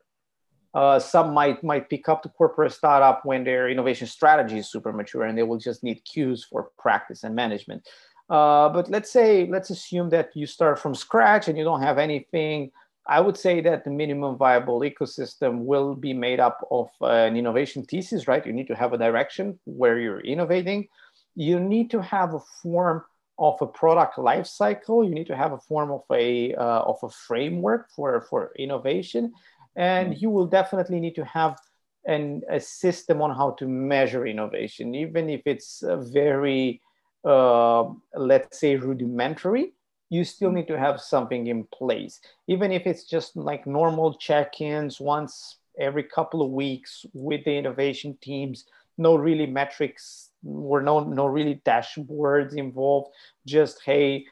Uh, 0.74 0.98
some 0.98 1.32
might 1.32 1.64
might 1.64 1.88
pick 1.88 2.06
up 2.06 2.22
the 2.22 2.28
corporate 2.28 2.72
startup 2.72 3.24
when 3.24 3.44
their 3.44 3.70
innovation 3.70 4.06
strategy 4.06 4.58
is 4.58 4.70
super 4.70 4.92
mature 4.92 5.24
and 5.24 5.38
they 5.38 5.42
will 5.42 5.58
just 5.58 5.82
need 5.82 6.04
cues 6.04 6.44
for 6.44 6.70
practice 6.78 7.24
and 7.24 7.34
management. 7.34 7.88
Uh, 8.28 8.68
but 8.68 8.90
let's 8.90 9.10
say, 9.10 9.46
let's 9.46 9.70
assume 9.70 10.10
that 10.10 10.30
you 10.34 10.46
start 10.46 10.78
from 10.78 10.94
scratch 10.94 11.48
and 11.48 11.56
you 11.56 11.64
don't 11.64 11.82
have 11.82 11.96
anything. 11.96 12.70
I 13.08 13.20
would 13.20 13.36
say 13.36 13.60
that 13.60 13.84
the 13.84 13.90
minimum 13.90 14.36
viable 14.36 14.80
ecosystem 14.80 15.60
will 15.60 15.94
be 15.94 16.12
made 16.12 16.40
up 16.40 16.66
of 16.70 16.88
uh, 17.00 17.06
an 17.06 17.36
innovation 17.36 17.84
thesis, 17.84 18.26
right? 18.26 18.44
You 18.44 18.52
need 18.52 18.66
to 18.68 18.74
have 18.74 18.92
a 18.92 18.98
direction 18.98 19.58
where 19.64 19.98
you're 19.98 20.20
innovating. 20.20 20.88
You 21.34 21.60
need 21.60 21.90
to 21.92 22.02
have 22.02 22.34
a 22.34 22.40
form 22.62 23.04
of 23.38 23.56
a 23.60 23.66
product 23.66 24.18
life 24.18 24.46
cycle. 24.46 25.04
You 25.04 25.14
need 25.14 25.26
to 25.28 25.36
have 25.36 25.52
a 25.52 25.58
form 25.58 25.90
of 25.90 26.02
a 26.10 26.54
uh, 26.54 26.80
of 26.80 26.98
a 27.02 27.10
framework 27.10 27.90
for 27.94 28.20
for 28.22 28.52
innovation, 28.58 29.32
and 29.76 30.08
mm-hmm. 30.08 30.18
you 30.20 30.30
will 30.30 30.46
definitely 30.46 30.98
need 30.98 31.14
to 31.14 31.24
have 31.24 31.58
an, 32.06 32.42
a 32.50 32.58
system 32.58 33.22
on 33.22 33.36
how 33.36 33.50
to 33.58 33.68
measure 33.68 34.26
innovation, 34.26 34.94
even 34.94 35.28
if 35.28 35.42
it's 35.44 35.82
a 35.82 35.96
very 35.96 36.80
uh, 37.24 37.84
let's 38.14 38.58
say 38.58 38.76
rudimentary 38.76 39.75
you 40.08 40.24
still 40.24 40.52
need 40.52 40.68
to 40.68 40.78
have 40.78 41.00
something 41.00 41.48
in 41.48 41.64
place. 41.64 42.20
Even 42.46 42.72
if 42.72 42.86
it's 42.86 43.04
just 43.04 43.36
like 43.36 43.66
normal 43.66 44.14
check-ins 44.14 45.00
once 45.00 45.58
every 45.78 46.02
couple 46.02 46.42
of 46.42 46.50
weeks 46.50 47.04
with 47.12 47.44
the 47.44 47.56
innovation 47.56 48.16
teams 48.20 48.64
no 48.98 49.14
really 49.14 49.46
metrics 49.46 50.30
or 50.44 50.80
no 50.80 51.00
no 51.00 51.26
really 51.26 51.60
dashboards 51.66 52.56
involved. 52.56 53.10
Just 53.46 53.80
hey 53.84 54.26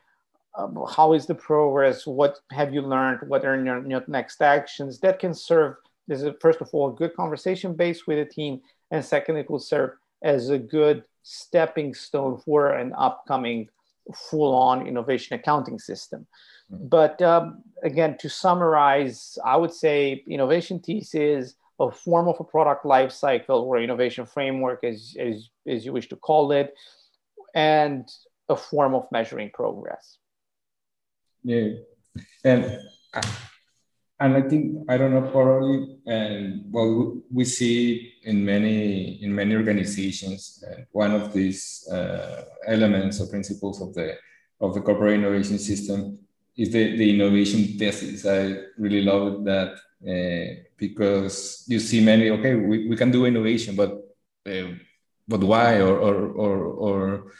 um, 0.57 0.85
how 0.89 1.15
is 1.15 1.27
the 1.27 1.35
progress? 1.35 2.07
What 2.07 2.39
have 2.53 2.73
you 2.73 2.81
learned? 2.81 3.29
What 3.29 3.45
are 3.45 3.63
your, 3.63 3.85
your 3.87 4.05
next 4.07 4.41
actions? 4.41 5.01
That 5.01 5.19
can 5.19 5.35
serve 5.35 5.77
as 6.09 6.23
a 6.23 6.35
first 6.35 6.61
of 6.61 6.69
all 6.73 6.91
a 6.91 6.95
good 6.95 7.15
conversation 7.15 7.75
base 7.75 8.07
with 8.07 8.19
the 8.19 8.33
team 8.33 8.61
and 8.91 9.05
second 9.05 9.37
it 9.37 9.51
will 9.51 9.59
serve 9.59 9.93
as 10.23 10.51
a 10.51 10.59
good 10.59 11.05
stepping 11.23 11.95
stone 11.95 12.39
for 12.39 12.73
an 12.73 12.93
upcoming 12.97 13.69
full-on 14.13 14.87
innovation 14.87 15.35
accounting 15.35 15.79
system. 15.79 16.27
Mm-hmm. 16.73 16.89
But 16.89 17.23
um, 17.23 17.63
again, 17.83 18.17
to 18.19 18.29
summarize, 18.29 19.39
I 19.45 19.57
would 19.57 19.73
say 19.73 20.25
innovation 20.29 20.81
thesis, 20.81 21.55
a 21.81 21.91
form 21.91 22.29
of 22.29 22.37
a 22.39 22.45
product 22.45 22.85
life 22.85 23.13
cycle 23.13 23.61
or 23.61 23.79
innovation 23.79 24.27
framework, 24.27 24.85
as, 24.85 25.17
as, 25.19 25.49
as 25.67 25.85
you 25.85 25.93
wish 25.93 26.09
to 26.09 26.17
call 26.17 26.53
it, 26.53 26.75
and 27.55 28.09
a 28.49 28.57
form 28.57 28.95
of 28.95 29.07
measuring 29.11 29.51
progress. 29.51 30.19
Yeah, 31.43 31.71
and 32.45 32.81
and 34.21 34.37
I 34.37 34.43
think 34.43 34.87
I 34.89 34.97
don't 34.97 35.13
know 35.13 35.29
probably 35.31 35.99
and 36.07 36.65
well 36.71 37.21
we 37.33 37.45
see 37.45 38.15
in 38.23 38.45
many 38.45 39.23
in 39.23 39.35
many 39.35 39.55
organizations 39.57 40.63
uh, 40.67 40.83
one 40.93 41.13
of 41.13 41.33
these 41.33 41.87
uh, 41.91 42.45
elements 42.67 43.21
or 43.21 43.27
principles 43.27 43.83
of 43.83 43.93
the 43.95 44.17
of 44.61 44.75
the 44.75 44.81
corporate 44.81 45.15
innovation 45.15 45.59
system 45.59 46.19
is 46.57 46.71
the, 46.71 46.97
the 46.97 47.11
innovation 47.11 47.77
thesis. 47.79 48.25
I 48.25 48.57
really 48.79 49.03
love 49.03 49.45
that 49.45 49.73
uh, 50.09 50.63
because 50.77 51.65
you 51.67 51.81
see 51.81 52.05
many 52.05 52.31
okay 52.31 52.55
we, 52.55 52.89
we 52.89 52.97
can 52.97 53.11
do 53.11 53.27
innovation 53.27 53.75
but 53.75 53.99
uh, 54.47 54.71
but 55.27 55.41
why 55.41 55.81
or 55.81 55.99
or 55.99 56.17
or, 56.29 56.65
or 56.65 57.33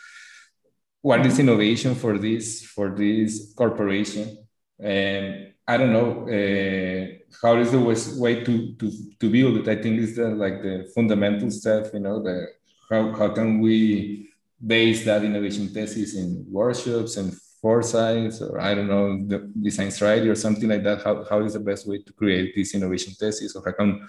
what 1.03 1.25
is 1.25 1.39
innovation 1.39 1.95
for 1.95 2.19
this 2.19 2.65
for 2.65 2.91
this 2.91 3.55
corporation 3.55 4.39
and 4.81 5.54
I 5.67 5.77
don't 5.79 5.93
know 5.93 6.29
uh, 6.29 7.07
how 7.41 7.57
is 7.59 7.73
the 7.73 7.79
best 7.79 8.21
way 8.21 8.45
to, 8.45 8.75
to, 8.75 8.93
to 9.21 9.31
build 9.31 9.57
it. 9.57 9.69
I 9.69 9.81
think 9.81 9.99
is 9.99 10.17
the 10.17 10.29
like 10.29 10.63
the 10.63 10.91
fundamental 10.95 11.51
stuff. 11.51 11.93
You 11.95 12.01
know, 12.01 12.23
the 12.23 12.49
how 12.91 13.13
how 13.15 13.29
can 13.31 13.61
we 13.61 14.31
base 14.65 15.05
that 15.05 15.25
innovation 15.25 15.69
thesis 15.69 16.17
in 16.17 16.45
workshops 16.51 17.17
and 17.17 17.35
foresights, 17.63 18.43
or 18.43 18.61
I 18.61 18.75
don't 18.75 18.89
know, 18.89 19.27
the 19.27 19.51
design 19.61 19.91
strategy 19.91 20.29
or 20.29 20.35
something 20.35 20.69
like 20.69 20.85
that. 20.85 21.03
How 21.03 21.25
how 21.25 21.41
is 21.43 21.55
the 21.55 21.61
best 21.61 21.89
way 21.89 21.99
to 22.03 22.13
create 22.13 22.55
this 22.55 22.75
innovation 22.75 23.15
thesis, 23.15 23.57
or 23.57 23.63
how 23.65 23.73
can 23.73 24.07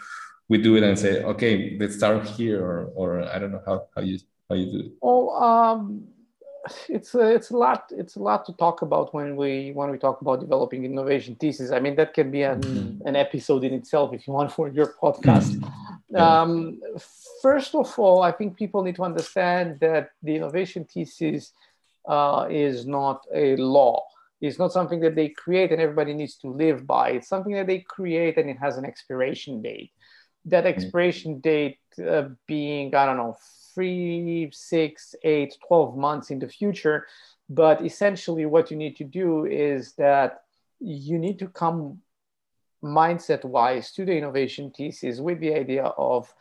we 0.50 0.58
do 0.58 0.76
it 0.76 0.84
and 0.84 1.00
say, 1.00 1.24
okay, 1.24 1.78
let's 1.80 1.96
start 1.96 2.28
here, 2.28 2.62
or 2.62 2.92
or 2.96 3.24
I 3.24 3.40
don't 3.40 3.54
know 3.54 3.64
how 3.66 3.88
how 3.96 4.02
you 4.02 4.20
how 4.50 4.56
you 4.56 4.72
do 4.72 4.80
it. 4.80 4.92
Oh, 5.02 5.30
um, 5.30 6.08
it's 6.90 7.14
a, 7.16 7.22
it's 7.36 7.50
a 7.52 7.58
lot 7.58 7.92
it's 7.92 8.16
a 8.16 8.20
lot 8.20 8.46
to 8.46 8.54
talk 8.54 8.82
about 8.82 9.14
when 9.14 9.36
we 9.36 9.72
when 9.74 9.90
we 9.92 9.98
talk 9.98 10.22
about 10.22 10.40
developing 10.40 10.86
innovation 10.86 11.36
thesis 11.36 11.72
i 11.72 11.80
mean 11.80 11.96
that 11.96 12.14
can 12.14 12.32
be 12.32 12.44
an, 12.44 12.62
mm-hmm. 12.62 13.08
an 13.08 13.16
episode 13.16 13.64
in 13.64 13.74
itself 13.74 14.14
if 14.14 14.28
you 14.28 14.34
want 14.34 14.52
for 14.52 14.70
your 14.70 14.94
podcast 15.02 15.56
mm-hmm. 15.56 16.16
um, 16.16 16.80
first 17.42 17.76
of 17.76 17.98
all 18.00 18.22
i 18.22 18.32
think 18.32 18.58
people 18.58 18.84
need 18.84 18.96
to 18.96 19.04
understand 19.04 19.80
that 19.80 20.12
the 20.24 20.36
innovation 20.36 20.86
thesis 20.86 21.54
uh, 22.08 22.48
is 22.50 22.86
not 22.86 23.26
a 23.34 23.56
law 23.58 24.04
it's 24.42 24.60
not 24.60 24.72
something 24.72 25.00
that 25.00 25.16
they 25.16 25.30
create 25.30 25.72
and 25.72 25.82
everybody 25.82 26.14
needs 26.14 26.36
to 26.36 26.48
live 26.48 26.86
by 26.86 27.10
it's 27.10 27.28
something 27.28 27.54
that 27.54 27.68
they 27.68 27.80
create 27.80 28.38
and 28.38 28.50
it 28.50 28.58
has 28.58 28.78
an 28.78 28.86
expiration 28.86 29.62
date 29.62 29.92
that 30.46 30.64
mm-hmm. 30.64 30.74
expiration 30.74 31.40
date 31.40 31.80
uh, 32.08 32.30
being 32.48 32.94
i 32.96 33.06
don't 33.06 33.18
know 33.18 33.36
three, 33.76 34.50
six, 34.52 35.14
eight, 35.24 35.56
12 35.68 35.98
months 35.98 36.32
in 36.32 36.40
the 36.40 36.48
future. 36.48 37.06
But 37.50 37.86
essentially, 37.86 38.46
what 38.48 38.72
you 38.72 38.78
need 38.78 38.96
to 38.96 39.04
do 39.04 39.46
is 39.46 39.94
that 39.96 40.44
you 40.80 41.20
need 41.20 41.38
to 41.40 41.48
come 41.48 42.00
mindset 42.84 43.44
wise 43.44 43.92
to 43.92 44.06
the 44.06 44.14
innovation 44.14 44.72
thesis 44.76 45.20
with 45.20 45.40
the 45.40 45.54
idea 45.54 45.84
of 45.84 46.34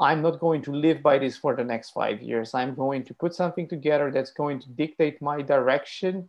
I'm 0.00 0.22
not 0.22 0.38
going 0.38 0.62
to 0.62 0.72
live 0.72 1.02
by 1.02 1.18
this 1.18 1.36
for 1.36 1.56
the 1.56 1.64
next 1.64 1.90
five 1.90 2.22
years. 2.22 2.54
I'm 2.54 2.74
going 2.74 3.04
to 3.04 3.14
put 3.14 3.34
something 3.34 3.68
together 3.68 4.10
that's 4.12 4.30
going 4.30 4.60
to 4.60 4.68
dictate 4.70 5.20
my 5.20 5.42
direction. 5.42 6.28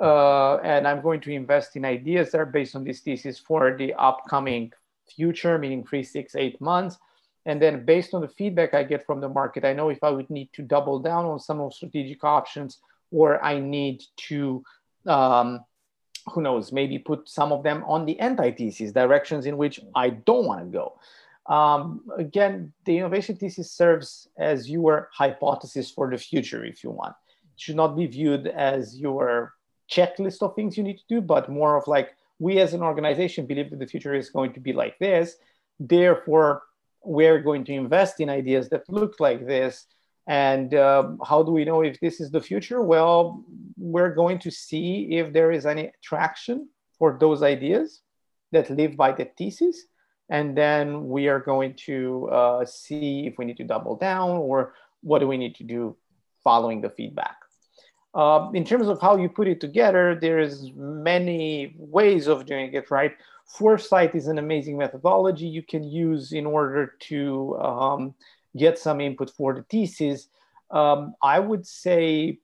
Uh, 0.00 0.56
and 0.58 0.86
I'm 0.86 1.02
going 1.02 1.20
to 1.22 1.32
invest 1.32 1.76
in 1.76 1.84
ideas 1.84 2.30
that 2.30 2.38
are 2.38 2.46
based 2.46 2.76
on 2.76 2.84
this 2.84 3.00
thesis 3.00 3.38
for 3.38 3.76
the 3.76 3.92
upcoming 3.94 4.72
future, 5.14 5.58
meaning 5.58 5.84
three, 5.84 6.04
six, 6.04 6.36
eight 6.36 6.60
months. 6.60 6.98
And 7.46 7.60
then 7.60 7.84
based 7.84 8.14
on 8.14 8.20
the 8.20 8.28
feedback 8.28 8.74
I 8.74 8.82
get 8.82 9.06
from 9.06 9.20
the 9.20 9.28
market, 9.28 9.64
I 9.64 9.72
know 9.72 9.88
if 9.88 10.02
I 10.02 10.10
would 10.10 10.30
need 10.30 10.50
to 10.54 10.62
double 10.62 10.98
down 10.98 11.24
on 11.24 11.40
some 11.40 11.60
of 11.60 11.74
strategic 11.74 12.22
options 12.22 12.78
or 13.10 13.42
I 13.44 13.58
need 13.58 14.02
to 14.28 14.62
um, 15.06 15.60
who 16.28 16.42
knows, 16.42 16.72
maybe 16.72 16.98
put 16.98 17.28
some 17.28 17.52
of 17.52 17.62
them 17.62 17.84
on 17.86 18.04
the 18.06 18.18
anti-thesis, 18.20 18.92
directions 18.92 19.46
in 19.46 19.56
which 19.56 19.80
I 19.94 20.10
don't 20.10 20.46
want 20.46 20.60
to 20.60 20.66
go. 20.66 20.98
Um, 21.46 22.02
again, 22.16 22.72
the 22.84 22.98
innovation 22.98 23.36
thesis 23.36 23.72
serves 23.72 24.28
as 24.38 24.70
your 24.70 25.08
hypothesis 25.12 25.90
for 25.90 26.10
the 26.10 26.18
future, 26.18 26.64
if 26.64 26.84
you 26.84 26.90
want. 26.90 27.14
It 27.54 27.60
should 27.60 27.76
not 27.76 27.96
be 27.96 28.06
viewed 28.06 28.46
as 28.46 28.96
your 28.98 29.54
checklist 29.90 30.42
of 30.42 30.54
things 30.54 30.76
you 30.76 30.84
need 30.84 30.98
to 30.98 31.04
do, 31.08 31.20
but 31.20 31.48
more 31.48 31.76
of 31.76 31.88
like, 31.88 32.10
we 32.38 32.58
as 32.58 32.72
an 32.72 32.82
organization 32.82 33.46
believe 33.46 33.70
that 33.70 33.78
the 33.78 33.86
future 33.86 34.14
is 34.14 34.30
going 34.30 34.52
to 34.54 34.60
be 34.60 34.72
like 34.72 34.98
this. 34.98 35.36
Therefore, 35.78 36.62
we're 37.04 37.40
going 37.40 37.64
to 37.64 37.72
invest 37.72 38.20
in 38.20 38.28
ideas 38.28 38.68
that 38.70 38.88
look 38.88 39.20
like 39.20 39.46
this 39.46 39.86
and 40.30 40.74
uh, 40.74 41.10
how 41.26 41.42
do 41.42 41.50
we 41.50 41.64
know 41.64 41.80
if 41.80 41.98
this 41.98 42.20
is 42.20 42.30
the 42.30 42.40
future? 42.40 42.82
Well, 42.82 43.44
we're 43.76 44.14
going 44.14 44.38
to 44.40 44.50
see 44.50 45.18
if 45.18 45.32
there 45.32 45.50
is 45.50 45.66
any 45.66 45.90
traction 46.04 46.68
for 46.98 47.16
those 47.18 47.42
ideas 47.42 48.02
that 48.52 48.70
live 48.70 48.96
by 48.96 49.10
the 49.10 49.28
thesis. 49.36 49.86
And 50.28 50.56
then 50.56 51.08
we 51.08 51.26
are 51.26 51.40
going 51.40 51.74
to 51.86 52.28
uh, 52.28 52.64
see 52.64 53.26
if 53.26 53.38
we 53.38 53.44
need 53.44 53.56
to 53.56 53.64
double 53.64 53.96
down 53.96 54.30
or 54.30 54.74
what 55.02 55.18
do 55.18 55.26
we 55.26 55.36
need 55.36 55.56
to 55.56 55.64
do 55.64 55.96
following 56.44 56.80
the 56.80 56.90
feedback. 56.90 57.36
Uh, 58.14 58.50
in 58.54 58.64
terms 58.64 58.86
of 58.86 59.00
how 59.00 59.16
you 59.16 59.28
put 59.28 59.48
it 59.48 59.60
together, 59.60 60.16
there's 60.20 60.70
many 60.76 61.74
ways 61.76 62.28
of 62.28 62.46
doing 62.46 62.72
it, 62.72 62.88
right? 62.90 63.14
Foresight 63.58 64.14
is 64.14 64.28
an 64.28 64.38
amazing 64.38 64.78
methodology 64.78 65.46
you 65.46 65.62
can 65.62 65.82
use 65.82 66.32
in 66.32 66.46
order 66.46 66.94
to 67.08 67.56
um, 67.58 68.14
get 68.56 68.78
some 68.78 69.00
input 69.00 69.30
for 69.30 69.54
the 69.54 69.64
thesis. 69.64 70.28
Um, 70.70 71.14
I 71.22 71.40
would 71.40 71.66
say, 71.66 72.38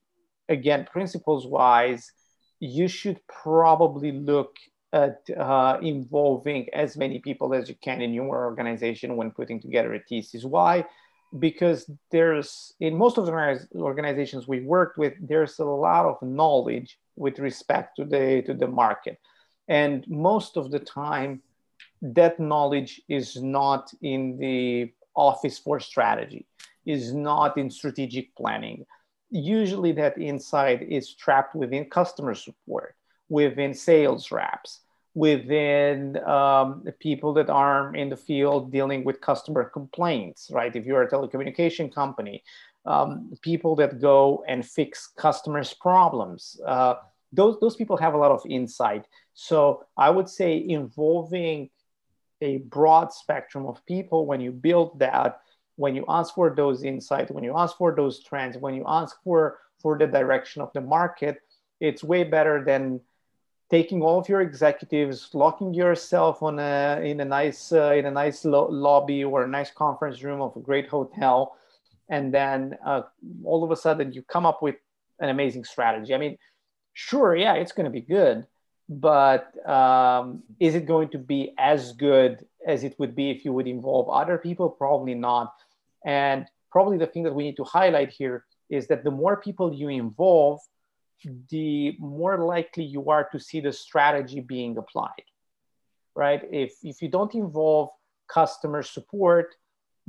again, 0.48 0.86
principles 0.90 1.46
wise, 1.46 2.10
you 2.58 2.88
should 2.88 3.20
probably 3.28 4.12
look 4.12 4.56
at 4.92 5.18
uh, 5.36 5.78
involving 5.80 6.68
as 6.72 6.96
many 6.96 7.20
people 7.20 7.54
as 7.54 7.68
you 7.68 7.76
can 7.82 8.02
in 8.02 8.12
your 8.12 8.44
organization 8.44 9.16
when 9.16 9.30
putting 9.30 9.60
together 9.60 9.94
a 9.94 10.00
thesis. 10.00 10.44
Why? 10.44 10.84
Because 11.38 11.88
there's, 12.10 12.74
in 12.80 12.96
most 12.96 13.18
of 13.18 13.26
the 13.26 13.32
organizations 13.76 14.48
we 14.48 14.60
worked 14.60 14.98
with, 14.98 15.14
there's 15.20 15.58
a 15.58 15.64
lot 15.64 16.06
of 16.06 16.20
knowledge 16.22 16.98
with 17.14 17.38
respect 17.38 17.96
to 17.96 18.04
the, 18.04 18.42
to 18.46 18.54
the 18.54 18.66
market. 18.66 19.18
And 19.68 20.06
most 20.08 20.56
of 20.56 20.70
the 20.70 20.78
time, 20.78 21.42
that 22.02 22.38
knowledge 22.38 23.00
is 23.08 23.36
not 23.42 23.92
in 24.02 24.38
the 24.38 24.92
office 25.14 25.58
for 25.58 25.80
strategy, 25.80 26.46
is 26.84 27.12
not 27.12 27.56
in 27.56 27.70
strategic 27.70 28.34
planning. 28.36 28.84
Usually, 29.30 29.92
that 29.92 30.18
insight 30.18 30.82
is 30.82 31.14
trapped 31.14 31.54
within 31.54 31.90
customer 31.90 32.34
support, 32.34 32.94
within 33.28 33.74
sales 33.74 34.30
reps, 34.30 34.80
within 35.14 36.22
um, 36.24 36.84
people 37.00 37.32
that 37.32 37.50
are 37.50 37.94
in 37.96 38.08
the 38.08 38.16
field 38.16 38.70
dealing 38.70 39.02
with 39.02 39.20
customer 39.20 39.64
complaints, 39.64 40.50
right? 40.52 40.76
If 40.76 40.84
you're 40.86 41.02
a 41.02 41.10
telecommunication 41.10 41.92
company, 41.92 42.44
um, 42.84 43.32
people 43.42 43.74
that 43.76 44.00
go 44.00 44.44
and 44.46 44.64
fix 44.64 45.08
customers' 45.16 45.74
problems. 45.74 46.60
Uh, 46.64 46.96
those, 47.36 47.58
those 47.60 47.76
people 47.76 47.96
have 47.96 48.14
a 48.14 48.18
lot 48.18 48.32
of 48.32 48.42
insight. 48.48 49.06
So 49.34 49.84
I 49.96 50.10
would 50.10 50.28
say 50.28 50.64
involving 50.66 51.70
a 52.40 52.58
broad 52.58 53.12
spectrum 53.12 53.66
of 53.66 53.84
people 53.86 54.26
when 54.26 54.40
you 54.40 54.52
build 54.52 54.98
that 54.98 55.40
when 55.76 55.94
you 55.94 56.04
ask 56.08 56.34
for 56.34 56.54
those 56.54 56.82
insights 56.82 57.30
when 57.30 57.44
you 57.44 57.56
ask 57.56 57.76
for 57.76 57.94
those 57.94 58.22
trends 58.22 58.58
when 58.58 58.74
you 58.74 58.84
ask 58.86 59.16
for 59.24 59.58
for 59.80 59.96
the 59.98 60.06
direction 60.06 60.60
of 60.60 60.70
the 60.74 60.80
market 60.80 61.38
it's 61.80 62.04
way 62.04 62.24
better 62.24 62.62
than 62.64 63.00
taking 63.70 64.02
all 64.02 64.18
of 64.18 64.28
your 64.28 64.42
executives 64.42 65.30
locking 65.32 65.72
yourself 65.72 66.42
on 66.42 66.58
a 66.58 67.00
in 67.02 67.20
a 67.20 67.24
nice 67.24 67.72
uh, 67.72 67.92
in 67.92 68.06
a 68.06 68.10
nice 68.10 68.44
lo- 68.44 68.68
lobby 68.70 69.24
or 69.24 69.44
a 69.44 69.48
nice 69.48 69.70
conference 69.70 70.22
room 70.22 70.40
of 70.42 70.54
a 70.56 70.60
great 70.60 70.88
hotel 70.88 71.56
and 72.10 72.32
then 72.32 72.76
uh, 72.84 73.02
all 73.44 73.64
of 73.64 73.70
a 73.70 73.76
sudden 73.76 74.12
you 74.12 74.22
come 74.22 74.44
up 74.44 74.62
with 74.62 74.76
an 75.20 75.30
amazing 75.30 75.64
strategy 75.64 76.14
i 76.14 76.18
mean 76.18 76.36
sure 76.96 77.36
yeah 77.36 77.52
it's 77.54 77.72
going 77.72 77.84
to 77.84 77.90
be 77.90 78.00
good 78.00 78.46
but 78.88 79.52
um, 79.68 80.42
is 80.60 80.74
it 80.74 80.86
going 80.86 81.08
to 81.10 81.18
be 81.18 81.54
as 81.58 81.92
good 81.92 82.46
as 82.66 82.84
it 82.84 82.94
would 82.98 83.16
be 83.16 83.30
if 83.30 83.44
you 83.44 83.52
would 83.52 83.66
involve 83.66 84.08
other 84.08 84.38
people? 84.38 84.70
Probably 84.70 85.14
not. 85.14 85.52
And 86.04 86.46
probably 86.70 86.96
the 86.96 87.06
thing 87.06 87.24
that 87.24 87.34
we 87.34 87.42
need 87.42 87.56
to 87.56 87.64
highlight 87.64 88.10
here 88.10 88.44
is 88.70 88.86
that 88.86 89.02
the 89.02 89.10
more 89.10 89.36
people 89.36 89.74
you 89.74 89.88
involve, 89.88 90.60
the 91.50 91.96
more 91.98 92.38
likely 92.38 92.84
you 92.84 93.10
are 93.10 93.28
to 93.30 93.40
see 93.40 93.60
the 93.60 93.72
strategy 93.72 94.40
being 94.40 94.76
applied, 94.78 95.26
right? 96.14 96.42
If, 96.52 96.74
if 96.84 97.02
you 97.02 97.08
don't 97.08 97.34
involve 97.34 97.90
customer 98.28 98.84
support, 98.84 99.54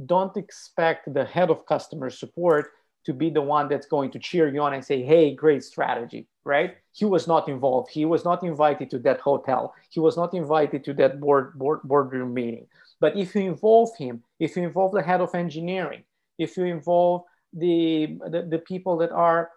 don't 0.06 0.38
expect 0.38 1.12
the 1.12 1.26
head 1.26 1.50
of 1.50 1.65
customer 1.65 2.12
support 2.12 2.69
to 3.08 3.13
be 3.13 3.30
the 3.30 3.41
one 3.41 3.70
that's 3.70 3.88
going 3.88 4.12
to 4.12 4.20
cheer 4.20 4.54
you 4.54 4.62
on 4.62 4.74
and 4.74 4.84
say, 4.84 5.02
hey, 5.02 5.34
great 5.34 5.63
strategy, 5.63 6.28
right? 6.43 6.76
He 6.91 7.06
was 7.06 7.26
not 7.26 7.48
involved. 7.48 7.89
He 7.89 8.04
was 8.04 8.26
not 8.26 8.43
invited 8.43 8.89
to 8.89 9.00
that 9.00 9.22
hotel. 9.22 9.74
He 9.89 10.02
was 10.02 10.17
not 10.17 10.34
invited 10.34 10.84
to 10.84 10.93
that 10.96 11.22
board, 11.22 11.54
board 11.58 11.80
boardroom 11.86 12.34
meeting. 12.34 12.67
But 13.00 13.15
if 13.15 13.34
you 13.34 13.43
involve 13.43 13.96
him, 13.96 14.24
if 14.41 14.58
you 14.58 14.63
involve 14.63 14.91
the 14.91 15.02
head 15.02 15.22
of 15.22 15.34
engineering, 15.34 16.04
if 16.38 16.58
you 16.58 16.65
involve 16.65 17.24
the, 17.54 18.20
the, 18.30 18.41
the 18.41 18.60
people 18.60 18.98
that 18.98 19.12
are 19.12 19.52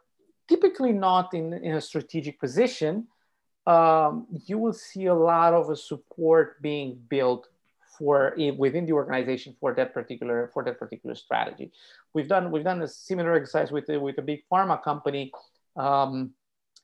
typically 0.48 0.92
not 0.92 1.34
in, 1.34 1.52
in 1.52 1.74
a 1.74 1.80
strategic 1.80 2.38
position, 2.38 3.08
um, 3.66 4.28
you 4.46 4.58
will 4.58 4.72
see 4.72 5.06
a 5.06 5.14
lot 5.32 5.54
of 5.54 5.70
a 5.70 5.76
support 5.76 6.62
being 6.62 7.00
built 7.08 7.48
for 8.00 8.34
within 8.56 8.86
the 8.86 8.92
organization 8.92 9.54
for 9.60 9.74
that 9.74 9.92
particular 9.92 10.50
for 10.54 10.64
that 10.64 10.78
particular 10.78 11.14
strategy. 11.14 11.70
We've 12.14 12.26
done 12.26 12.50
we've 12.50 12.64
done 12.64 12.80
a 12.82 12.88
similar 12.88 13.34
exercise 13.34 13.70
with 13.70 13.84
with 13.88 14.16
a 14.18 14.22
big 14.22 14.40
pharma 14.50 14.82
company 14.82 15.30
um, 15.76 16.32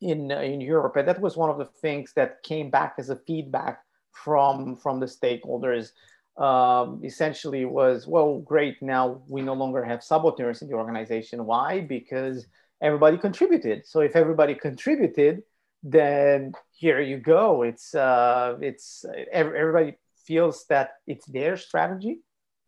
in 0.03 0.31
in 0.31 0.61
Europe, 0.61 0.97
and 0.97 1.09
that 1.09 1.21
was 1.21 1.37
one 1.37 1.49
of 1.49 1.57
the 1.57 1.71
things 1.81 2.13
that 2.17 2.43
came 2.43 2.69
back 2.71 2.97
as 2.99 3.09
a 3.09 3.17
feedback 3.17 3.81
from 4.13 4.77
from 4.77 5.01
the 5.01 5.07
stakeholders. 5.07 5.93
Um, 6.37 7.01
essentially, 7.03 7.65
was 7.65 8.07
well, 8.07 8.41
great. 8.41 8.83
Now 8.83 9.23
we 9.27 9.41
no 9.41 9.55
longer 9.55 9.83
have 9.83 10.05
saboteurs 10.05 10.61
in 10.61 10.69
the 10.69 10.75
organization. 10.75 11.47
Why? 11.47 11.81
Because 11.81 12.47
everybody 12.83 13.17
contributed. 13.17 13.87
So 13.87 14.01
if 14.01 14.15
everybody 14.15 14.55
contributed, 14.55 15.45
then 15.83 16.53
here 16.73 17.01
you 17.01 17.17
go. 17.17 17.63
It's 17.63 17.95
uh, 17.95 18.59
it's 18.61 19.07
everybody 19.33 19.97
feels 20.27 20.65
that 20.69 20.91
it's 21.07 21.27
their 21.27 21.57
strategy 21.57 22.21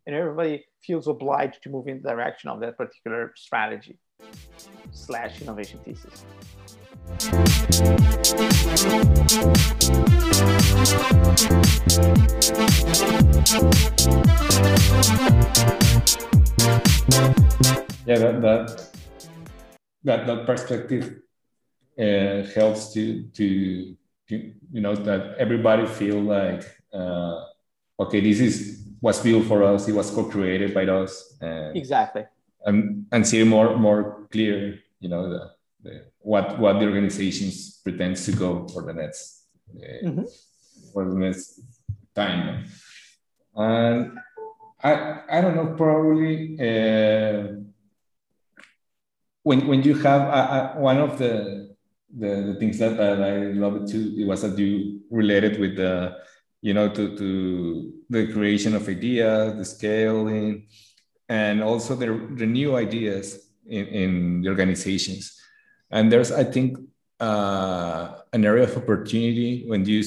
and 0.07 0.17
everybody 0.17 0.65
feels 0.83 1.07
obliged 1.09 1.63
to 1.63 1.71
move 1.71 1.89
in 1.89 2.01
the 2.03 2.09
direction 2.09 2.49
of 2.49 2.61
that 2.61 2.77
particular 2.77 3.33
strategy 3.37 3.99
slash 4.91 5.43
innovation 5.43 5.81
thesis. 5.85 6.25
Yeah, 18.07 18.19
that 18.19 18.41
that 18.41 18.89
that, 20.05 20.27
that 20.27 20.47
perspective 20.47 21.21
uh, 21.99 22.43
helps 22.55 22.93
to, 22.95 23.25
to 23.25 23.97
you 24.29 24.55
know 24.81 24.95
that 24.95 25.35
everybody 25.39 25.87
feel 25.87 26.21
like 26.21 26.65
uh, 26.93 27.45
okay, 27.99 28.21
this 28.21 28.41
is 28.41 28.85
was 29.01 29.23
built 29.23 29.47
for 29.47 29.63
us. 29.63 29.89
It 29.89 29.95
was 29.95 30.11
co-created 30.11 30.75
by 30.75 30.87
us. 30.87 31.37
And, 31.41 31.77
exactly. 31.77 32.25
And 32.65 33.07
and 33.13 33.27
see 33.27 33.45
more 33.45 33.77
more 33.77 34.27
clear, 34.31 34.79
you 35.01 35.09
know, 35.09 35.29
the, 35.29 35.51
the 35.83 36.05
what 36.19 36.59
what 36.59 36.79
the 36.79 36.87
organizations 36.87 37.81
pretends 37.83 38.25
to 38.27 38.33
go 38.33 38.67
for 38.69 38.83
the 38.83 38.93
next 38.93 39.45
uh, 39.77 40.07
mm-hmm. 40.07 40.25
for 40.93 41.05
the 41.05 41.15
next 41.15 41.61
time. 42.15 42.65
And 43.55 44.19
I 44.83 45.21
I 45.31 45.41
don't 45.41 45.57
know 45.57 45.75
probably. 45.77 46.59
Uh, 46.59 47.59
when, 49.49 49.67
when 49.67 49.83
you 49.83 49.95
have 49.95 50.23
uh, 50.23 50.49
uh, 50.57 50.75
one 50.75 50.99
of 50.99 51.17
the, 51.17 51.75
the, 52.15 52.53
the 52.53 52.57
things 52.61 52.77
that, 52.79 52.99
that 52.99 53.23
I 53.23 53.53
love 53.53 53.77
it 53.77 53.89
too, 53.89 54.15
it 54.19 54.27
was 54.27 54.43
that 54.43 54.59
you 54.59 55.01
related 55.11 55.59
with 55.59 55.77
the 55.77 56.19
you 56.61 56.75
know, 56.75 56.89
to, 56.89 57.17
to 57.17 57.93
the 58.11 58.33
creation 58.33 58.75
of 58.75 58.89
ideas, 58.89 59.57
the 59.57 59.65
scaling, 59.65 60.67
and 61.29 61.63
also 61.63 61.95
the, 61.95 62.07
the 62.35 62.47
new 62.47 62.77
ideas 62.77 63.51
in, 63.67 63.87
in 63.87 64.41
the 64.43 64.49
organizations. 64.49 65.41
And 65.91 66.11
there's, 66.11 66.33
I 66.33 66.45
think, 66.45 66.79
uh, 67.21 68.19
an 68.33 68.45
area 68.45 68.65
of 68.65 68.77
opportunity 68.77 69.65
when 69.67 69.85
you, 69.85 70.05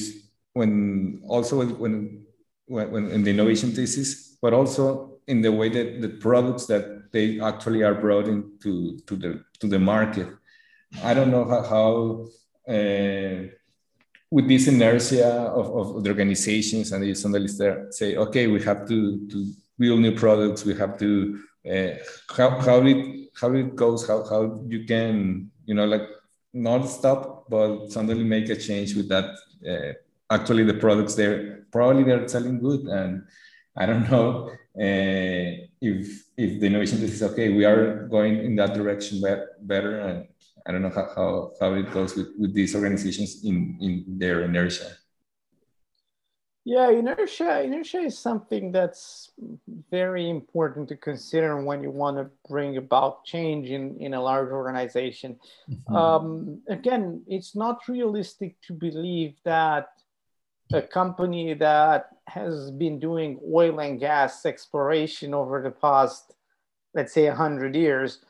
when 0.52 1.22
also 1.26 1.58
when, 1.58 2.24
when, 2.66 2.90
when 2.90 3.10
in 3.10 3.22
the 3.22 3.30
innovation 3.30 3.72
thesis, 3.72 4.36
but 4.40 4.52
also 4.52 5.18
in 5.26 5.40
the 5.40 5.52
way 5.52 5.68
that 5.68 6.00
the 6.00 6.08
products 6.08 6.66
that 6.66 7.12
they 7.12 7.40
actually 7.40 7.82
are 7.82 7.94
brought 7.94 8.26
into 8.26 8.98
to 9.06 9.16
the 9.16 9.44
to 9.60 9.68
the 9.68 9.78
market. 9.78 10.28
I 11.02 11.14
don't 11.14 11.30
know 11.30 11.44
how, 11.44 11.62
how 11.62 12.26
uh, 12.72 13.48
with 14.32 14.48
this 14.48 14.66
inertia 14.66 15.30
of, 15.60 15.66
of 15.96 16.02
the 16.02 16.08
organizations 16.08 16.90
and 16.92 17.06
you 17.06 17.14
suddenly 17.14 17.48
start 17.48 17.92
say, 17.92 18.16
okay, 18.16 18.46
we 18.46 18.62
have 18.62 18.88
to, 18.88 19.28
to 19.28 19.52
build 19.78 20.00
new 20.00 20.14
products, 20.16 20.64
we 20.64 20.74
have 20.74 20.98
to, 20.98 21.38
uh, 21.70 21.90
how, 22.34 22.48
how, 22.66 22.78
it, 22.86 23.28
how 23.38 23.52
it 23.52 23.76
goes, 23.76 24.08
how, 24.08 24.24
how 24.24 24.58
you 24.66 24.86
can, 24.86 25.50
you 25.66 25.74
know, 25.74 25.84
like 25.84 26.08
not 26.54 26.86
stop, 26.86 27.44
but 27.50 27.92
suddenly 27.92 28.24
make 28.24 28.48
a 28.48 28.56
change 28.56 28.96
with 28.96 29.06
that. 29.10 29.28
Uh, 29.70 29.92
actually, 30.34 30.64
the 30.64 30.80
products 30.84 31.14
there, 31.14 31.66
probably 31.70 32.02
they're 32.02 32.26
selling 32.26 32.58
good. 32.58 32.84
And 32.86 33.24
I 33.76 33.84
don't 33.84 34.10
know 34.10 34.48
uh, 34.48 35.68
if, 35.82 36.24
if 36.38 36.58
the 36.58 36.66
innovation 36.68 37.02
is 37.02 37.22
okay, 37.22 37.50
we 37.50 37.66
are 37.66 38.06
going 38.08 38.38
in 38.38 38.56
that 38.56 38.72
direction 38.72 39.20
better 39.60 40.00
and 40.00 40.26
I 40.66 40.72
don't 40.72 40.82
know 40.82 40.90
how, 40.90 41.08
how, 41.14 41.52
how 41.60 41.74
it 41.74 41.92
goes 41.92 42.16
with, 42.16 42.28
with 42.38 42.54
these 42.54 42.74
organizations 42.74 43.44
in, 43.44 43.76
in 43.80 44.04
their 44.18 44.42
inertia. 44.42 44.92
Yeah, 46.64 46.90
inertia 46.90 47.62
inertia 47.64 47.98
is 47.98 48.16
something 48.16 48.70
that's 48.70 49.32
very 49.90 50.30
important 50.30 50.88
to 50.90 50.96
consider 50.96 51.60
when 51.60 51.82
you 51.82 51.90
want 51.90 52.18
to 52.18 52.30
bring 52.48 52.76
about 52.76 53.24
change 53.24 53.70
in, 53.70 53.96
in 53.98 54.14
a 54.14 54.22
large 54.22 54.50
organization. 54.50 55.40
Mm-hmm. 55.68 55.96
Um, 55.96 56.62
again, 56.68 57.24
it's 57.26 57.56
not 57.56 57.88
realistic 57.88 58.54
to 58.68 58.74
believe 58.74 59.34
that 59.44 59.88
a 60.72 60.82
company 60.82 61.52
that 61.54 62.10
has 62.28 62.70
been 62.70 63.00
doing 63.00 63.40
oil 63.52 63.80
and 63.80 63.98
gas 63.98 64.46
exploration 64.46 65.34
over 65.34 65.60
the 65.62 65.70
past, 65.70 66.32
let's 66.94 67.12
say, 67.12 67.26
100 67.26 67.74
years 67.74 68.20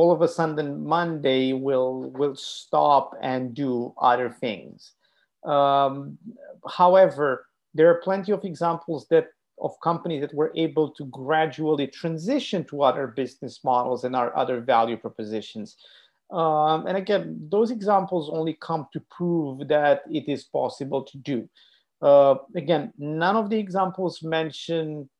all 0.00 0.10
of 0.12 0.22
a 0.22 0.28
sudden 0.28 0.68
Monday 0.96 1.52
will 1.52 2.10
will 2.20 2.34
stop 2.34 3.06
and 3.20 3.52
do 3.64 3.92
other 4.10 4.30
things. 4.44 4.92
Um, 5.44 6.16
however, 6.80 7.26
there 7.76 7.88
are 7.90 8.00
plenty 8.08 8.32
of 8.32 8.42
examples 8.44 9.06
that 9.10 9.26
of 9.66 9.72
companies 9.88 10.22
that 10.22 10.34
were 10.40 10.52
able 10.66 10.88
to 10.98 11.04
gradually 11.22 11.86
transition 11.86 12.64
to 12.64 12.82
other 12.82 13.06
business 13.08 13.54
models 13.62 14.04
and 14.04 14.16
our 14.16 14.34
other 14.42 14.58
value 14.74 14.96
propositions. 14.96 15.76
Um, 16.30 16.86
and 16.88 16.96
again, 16.96 17.24
those 17.54 17.70
examples 17.70 18.30
only 18.32 18.54
come 18.68 18.86
to 18.94 19.00
prove 19.18 19.68
that 19.68 19.96
it 20.18 20.26
is 20.34 20.44
possible 20.44 21.02
to 21.10 21.18
do. 21.18 21.38
Uh, 22.00 22.36
again, 22.56 22.92
none 22.96 23.36
of 23.36 23.50
the 23.50 23.58
examples 23.58 24.22
mention 24.22 25.10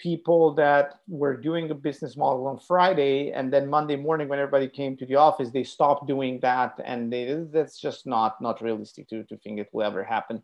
people 0.00 0.54
that 0.54 1.00
were 1.08 1.36
doing 1.36 1.70
a 1.70 1.74
business 1.74 2.16
model 2.16 2.46
on 2.46 2.58
Friday, 2.58 3.32
and 3.32 3.52
then 3.52 3.68
Monday 3.68 3.96
morning 3.96 4.28
when 4.28 4.38
everybody 4.38 4.68
came 4.68 4.96
to 4.96 5.06
the 5.06 5.16
office, 5.16 5.50
they 5.50 5.64
stopped 5.64 6.06
doing 6.06 6.40
that, 6.40 6.80
and 6.84 7.12
they, 7.12 7.44
that's 7.52 7.78
just 7.78 8.06
not 8.06 8.40
not 8.40 8.62
realistic 8.62 9.08
to, 9.08 9.24
to 9.24 9.36
think 9.38 9.58
it 9.58 9.68
will 9.72 9.84
ever 9.84 10.02
happen. 10.02 10.42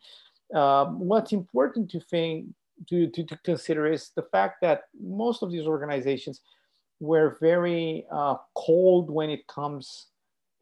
Um, 0.55 1.01
what's 1.01 1.33
important 1.33 1.91
to 1.91 2.01
think 2.01 2.47
to, 2.89 3.09
to, 3.09 3.25
to, 3.25 3.37
consider 3.39 3.87
is 3.87 4.11
the 4.15 4.23
fact 4.23 4.61
that 4.61 4.83
most 5.01 5.43
of 5.43 5.51
these 5.51 5.67
organizations 5.67 6.43
were 7.01 7.37
very 7.41 8.07
uh, 8.13 8.37
cold 8.55 9.11
when 9.11 9.31
it 9.31 9.47
comes 9.47 10.07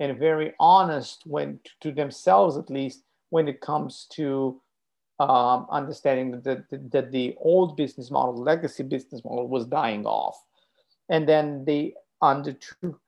and 0.01 0.19
very 0.19 0.55
honest 0.59 1.23
when 1.27 1.61
to 1.81 1.93
themselves 1.93 2.57
at 2.57 2.71
least 2.71 3.03
when 3.31 3.49
it 3.49 3.61
comes 3.61 4.07
to 4.13 4.61
um, 5.21 5.67
understanding 5.71 6.41
that, 6.43 6.69
that, 6.71 6.91
that 6.91 7.13
the 7.13 7.35
old 7.39 7.77
business 7.77 8.11
model, 8.11 8.37
legacy 8.37 8.83
business 8.83 9.25
model, 9.25 9.49
was 9.49 9.67
dying 9.67 10.07
off. 10.07 10.43
And 11.09 11.29
then 11.29 11.65
they 11.65 11.95
undertook 12.21 13.01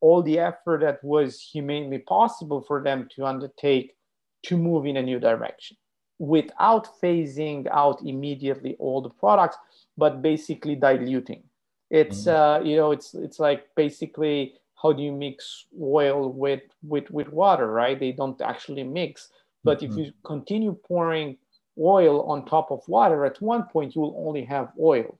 all 0.00 0.22
the 0.22 0.38
effort 0.38 0.80
that 0.80 1.02
was 1.02 1.40
humanely 1.40 1.98
possible 1.98 2.60
for 2.60 2.82
them 2.82 3.08
to 3.16 3.26
undertake 3.26 3.96
to 4.44 4.56
move 4.56 4.86
in 4.86 4.96
a 4.96 5.02
new 5.02 5.18
direction 5.18 5.76
without 6.20 7.00
phasing 7.00 7.66
out 7.72 8.00
immediately 8.02 8.76
all 8.78 9.00
the 9.00 9.08
products, 9.08 9.56
but 9.96 10.22
basically 10.22 10.76
diluting. 10.76 11.42
It's 11.90 12.24
mm-hmm. 12.24 12.62
uh, 12.62 12.68
you 12.68 12.76
know 12.76 12.92
it's 12.92 13.14
it's 13.14 13.40
like 13.40 13.66
basically 13.74 14.54
how 14.80 14.92
do 14.92 15.02
you 15.02 15.12
mix 15.12 15.66
oil 15.82 16.30
with 16.30 16.62
with 16.82 17.10
with 17.10 17.32
water, 17.32 17.66
right? 17.66 17.98
They 17.98 18.12
don't 18.12 18.40
actually 18.40 18.84
mix 18.84 19.30
but 19.64 19.80
mm-hmm. 19.80 19.92
if 19.92 20.06
you 20.06 20.12
continue 20.24 20.76
pouring 20.86 21.36
oil 21.78 22.22
on 22.22 22.44
top 22.44 22.70
of 22.70 22.80
water, 22.88 23.24
at 23.24 23.40
one 23.40 23.64
point 23.64 23.94
you 23.94 24.02
will 24.02 24.24
only 24.26 24.44
have 24.44 24.68
oil, 24.78 25.18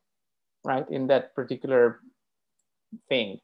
right, 0.65 0.89
in 0.91 1.07
that 1.09 1.35
particular 1.35 2.01
thing. 3.09 3.39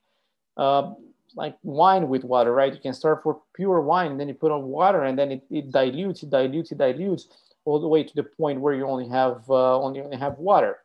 Uh, 0.56 0.92
like 1.34 1.56
wine 1.62 2.08
with 2.08 2.24
water, 2.24 2.52
right? 2.52 2.72
You 2.72 2.80
can 2.80 2.94
start 2.94 3.22
for 3.22 3.42
pure 3.54 3.80
wine, 3.80 4.12
and 4.12 4.20
then 4.20 4.28
you 4.28 4.34
put 4.34 4.52
on 4.52 4.62
water, 4.64 5.04
and 5.04 5.18
then 5.18 5.32
it, 5.32 5.42
it 5.50 5.70
dilutes, 5.70 6.22
it 6.22 6.30
dilutes, 6.30 6.72
it 6.72 6.78
dilutes, 6.78 7.28
all 7.64 7.80
the 7.80 7.88
way 7.88 8.02
to 8.04 8.14
the 8.14 8.22
point 8.22 8.60
where 8.60 8.74
you 8.74 8.86
only 8.86 9.08
have 9.08 9.42
uh, 9.50 9.78
only 9.78 10.00
only 10.00 10.16
have 10.16 10.38
water, 10.38 10.78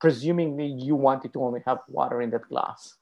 presuming 0.00 0.58
you 0.58 0.96
wanted 0.96 1.32
to 1.34 1.42
only 1.42 1.60
have 1.66 1.78
water 1.88 2.20
in 2.20 2.30
that 2.30 2.48
glass. 2.48 2.96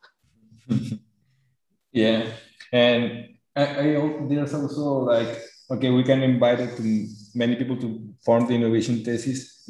yeah, 1.93 2.29
and 2.73 3.29
I, 3.57 3.63
I 3.63 4.19
there's 4.29 4.53
also 4.53 4.99
like 5.05 5.39
okay, 5.71 5.91
we 5.91 6.03
can 6.03 6.23
invite 6.23 6.61
it 6.61 6.77
to 6.77 7.09
many 7.35 7.57
people 7.57 7.77
to 7.77 8.15
form 8.25 8.47
the 8.47 8.55
innovation 8.55 9.05
thesis, 9.05 9.69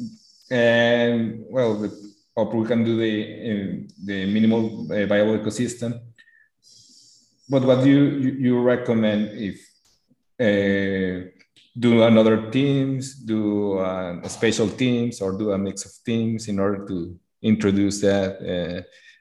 and 0.51 1.43
well, 1.49 1.75
the, 1.75 1.89
or 2.35 2.45
we 2.45 2.67
can 2.67 2.83
do 2.83 2.97
the 2.97 3.13
uh, 3.23 3.93
the 4.03 4.25
minimal 4.25 4.91
uh, 4.91 5.05
viable 5.05 5.37
ecosystem. 5.37 5.99
But 7.49 7.63
what 7.63 7.83
do 7.83 7.89
you 7.89 8.03
you, 8.39 8.61
recommend 8.61 9.29
if 9.33 9.55
uh, 10.39 11.29
do 11.77 12.03
another 12.03 12.49
teams, 12.49 13.15
do 13.15 13.77
uh, 13.77 14.27
special 14.27 14.69
teams, 14.69 15.21
or 15.21 15.37
do 15.37 15.51
a 15.51 15.57
mix 15.57 15.85
of 15.85 15.91
teams 16.05 16.47
in 16.47 16.59
order 16.59 16.85
to 16.87 17.17
introduce 17.41 18.01
that, 18.01 18.41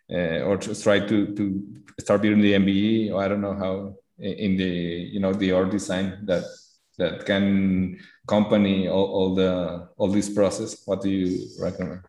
or 0.09 0.57
try 0.57 1.01
to 1.01 1.35
to 1.35 1.63
start 2.01 2.23
building 2.23 2.41
the 2.41 2.55
MBE? 2.55 3.13
Or 3.13 3.23
I 3.23 3.29
don't 3.29 3.43
know 3.43 3.55
how 3.55 3.97
in 4.19 4.57
the 4.57 4.73
you 5.13 5.21
know 5.21 5.33
the 5.33 5.53
org 5.53 5.71
design 5.71 6.25
that 6.25 6.45
that 6.99 7.27
can 7.27 7.99
accompany 8.25 8.89
all, 8.89 9.07
all 9.07 9.35
the 9.35 9.89
all 9.97 10.09
this 10.09 10.29
process 10.29 10.83
what 10.87 11.03
do 11.03 11.11
you 11.11 11.47
recommend 11.61 12.01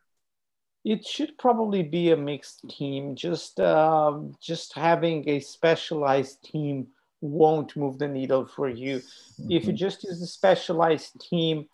it 0.84 1.06
should 1.06 1.36
probably 1.40 1.82
be 1.82 2.12
a 2.12 2.18
mixed 2.18 2.68
team 2.70 3.16
just 3.16 3.60
uh, 3.60 4.18
just 4.40 4.74
having 4.76 5.28
a 5.28 5.40
specialized 5.40 6.44
team 6.44 6.88
won't 7.22 7.76
move 7.76 7.98
the 7.98 8.08
needle 8.08 8.46
for 8.46 8.70
you 8.70 8.98
mm-hmm. 8.98 9.52
if 9.52 9.64
you 9.66 9.70
mm-hmm. 9.70 9.78
just 9.78 10.04
use 10.04 10.22
a 10.22 10.28
specialized 10.28 11.20
team 11.20 11.66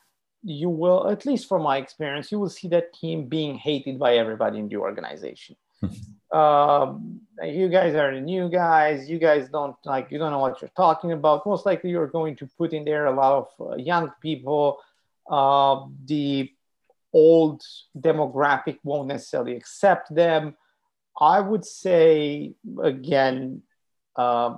you 0.44 0.70
will 0.70 1.10
at 1.10 1.26
least 1.26 1.48
from 1.48 1.62
my 1.62 1.78
experience 1.78 2.32
you 2.32 2.40
will 2.40 2.50
see 2.50 2.68
that 2.68 2.94
team 2.94 3.28
being 3.28 3.56
hated 3.56 4.00
by 4.00 4.16
everybody 4.16 4.60
in 4.60 4.68
the 4.70 4.78
organization 4.78 5.56
um, 6.32 7.22
you 7.44 7.70
guys 7.70 7.96
are 7.96 8.14
the 8.14 8.22
new 8.22 8.50
guys. 8.50 9.10
You 9.10 9.20
guys 9.20 9.50
don't 9.50 9.76
like, 9.86 10.12
you 10.12 10.18
don't 10.18 10.32
know 10.32 10.40
what 10.40 10.62
you're 10.62 10.72
talking 10.76 11.12
about. 11.12 11.46
Most 11.46 11.66
likely, 11.66 11.90
you're 11.90 12.08
going 12.08 12.36
to 12.38 12.48
put 12.58 12.74
in 12.74 12.86
there 12.86 13.08
a 13.08 13.16
lot 13.16 13.34
of 13.58 13.72
uh, 13.72 13.76
young 13.76 14.12
people. 14.22 14.80
Uh, 15.30 15.86
the 16.06 16.52
old 17.14 17.62
demographic 17.98 18.80
won't 18.84 19.08
necessarily 19.08 19.56
accept 19.56 20.14
them. 20.14 20.56
I 21.20 21.40
would 21.40 21.66
say 21.66 22.54
again, 22.82 23.64
uh, 24.16 24.56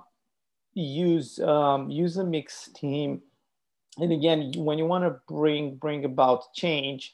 use 0.73 1.39
um, 1.39 1.89
use 1.89 2.17
a 2.17 2.23
mixed 2.23 2.75
team. 2.75 3.21
And 3.97 4.11
again, 4.11 4.51
when 4.57 4.77
you 4.77 4.85
want 4.85 5.03
to 5.03 5.19
bring 5.27 5.75
bring 5.75 6.05
about 6.05 6.53
change, 6.53 7.13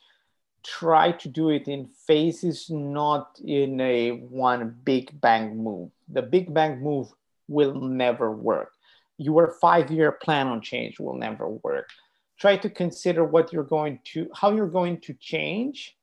try 0.64 1.12
to 1.12 1.28
do 1.28 1.50
it 1.50 1.68
in 1.68 1.88
phases, 1.88 2.70
not 2.70 3.40
in 3.44 3.80
a 3.82 4.12
one 4.12 4.76
big 4.84 5.20
bang 5.22 5.58
move. 5.58 5.92
The 6.08 6.22
big 6.22 6.54
bang 6.54 6.82
move 6.82 7.08
will 7.48 7.76
never 7.76 8.32
work. 8.32 8.74
Your 9.18 9.52
five 9.62 9.92
year 9.92 10.12
plan 10.12 10.48
on 10.48 10.62
change 10.62 11.00
will 11.00 11.16
never 11.16 11.50
work. 11.50 11.90
Try 12.40 12.58
to 12.58 12.70
consider 12.70 13.26
what 13.26 13.52
you're 13.52 13.64
going 13.64 14.00
to, 14.14 14.30
how 14.34 14.52
you're 14.52 14.68
going 14.68 15.02
to 15.02 15.14
change 15.14 15.98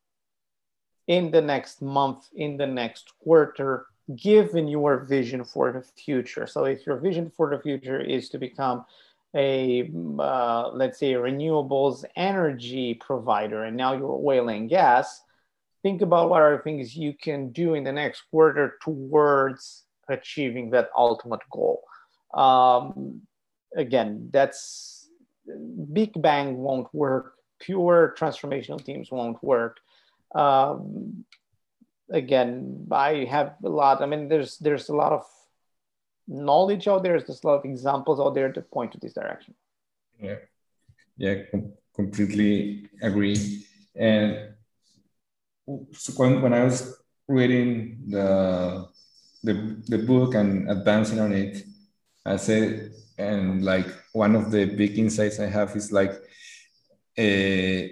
in 1.07 1.31
the 1.31 1.41
next 1.41 1.81
month, 1.81 2.29
in 2.35 2.57
the 2.57 2.67
next 2.67 3.13
quarter, 3.23 3.87
given 4.15 4.69
your 4.69 4.99
vision 5.05 5.45
for 5.45 5.73
the 5.73 5.83
future. 5.83 6.47
So 6.47 6.65
if 6.65 6.87
your 6.87 6.97
vision 6.97 7.31
for 7.35 7.51
the 7.51 7.59
future 7.61 8.01
is 8.01 8.29
to 8.31 8.39
become 8.39 8.85
a 9.35 9.91
uh, 10.19 10.71
let's 10.73 10.99
say 10.99 11.15
a 11.15 11.19
renewables 11.19 12.05
energy 12.17 12.95
provider 12.95 13.65
and 13.65 13.77
now 13.77 13.93
you're 13.93 14.21
oil 14.25 14.49
and 14.49 14.69
gas 14.69 15.23
think 15.83 16.03
about 16.03 16.31
what 16.31 16.43
are 16.43 16.63
things 16.63 16.97
you 16.97 17.15
can 17.15 17.53
do 17.53 17.75
in 17.75 17.85
the 17.85 17.93
next 17.93 18.23
quarter 18.31 18.79
towards 18.83 19.85
achieving 20.09 20.71
that 20.71 20.91
ultimate 20.97 21.41
goal. 21.53 21.83
Um, 22.35 23.23
again 23.77 24.29
that's 24.33 25.09
big 25.93 26.11
bang 26.21 26.57
won't 26.57 26.93
work. 26.95 27.35
Pure 27.61 28.15
transformational 28.19 28.85
teams 28.85 29.11
won't 29.11 29.43
work. 29.43 29.79
Um, 30.35 31.25
again 32.11 32.87
i 32.93 33.27
have 33.29 33.55
a 33.65 33.69
lot 33.69 34.01
i 34.01 34.07
mean 34.07 34.29
there's 34.29 34.59
there's 34.59 34.89
a 34.89 34.95
lot 34.95 35.13
of 35.13 35.25
knowledge 36.29 36.89
out 36.89 37.03
there 37.03 37.21
there's 37.21 37.43
a 37.43 37.47
lot 37.47 37.59
of 37.59 37.65
examples 37.65 38.21
out 38.21 38.35
there 38.35 38.53
that 38.53 38.71
point 38.71 38.93
to 38.93 38.99
this 38.99 39.13
direction. 39.13 39.55
Yeah. 40.21 40.37
Yeah 41.17 41.43
com- 41.51 41.73
completely 41.95 42.89
agree. 43.01 43.65
And 43.95 44.57
so 45.93 46.13
when, 46.17 46.43
when 46.43 46.55
i 46.55 46.63
was 46.63 46.97
reading 47.29 47.99
the, 48.09 48.87
the 49.43 49.83
the 49.89 49.99
book 49.99 50.35
and 50.35 50.71
advancing 50.71 51.21
on 51.21 51.33
it 51.33 51.65
i 52.25 52.37
said 52.37 52.93
and 53.19 53.65
like 53.65 53.87
one 54.13 54.37
of 54.37 54.51
the 54.51 54.65
big 54.65 54.99
insights 54.99 55.41
i 55.41 55.47
have 55.47 55.75
is 55.75 55.91
like 55.91 56.13
uh, 57.19 57.83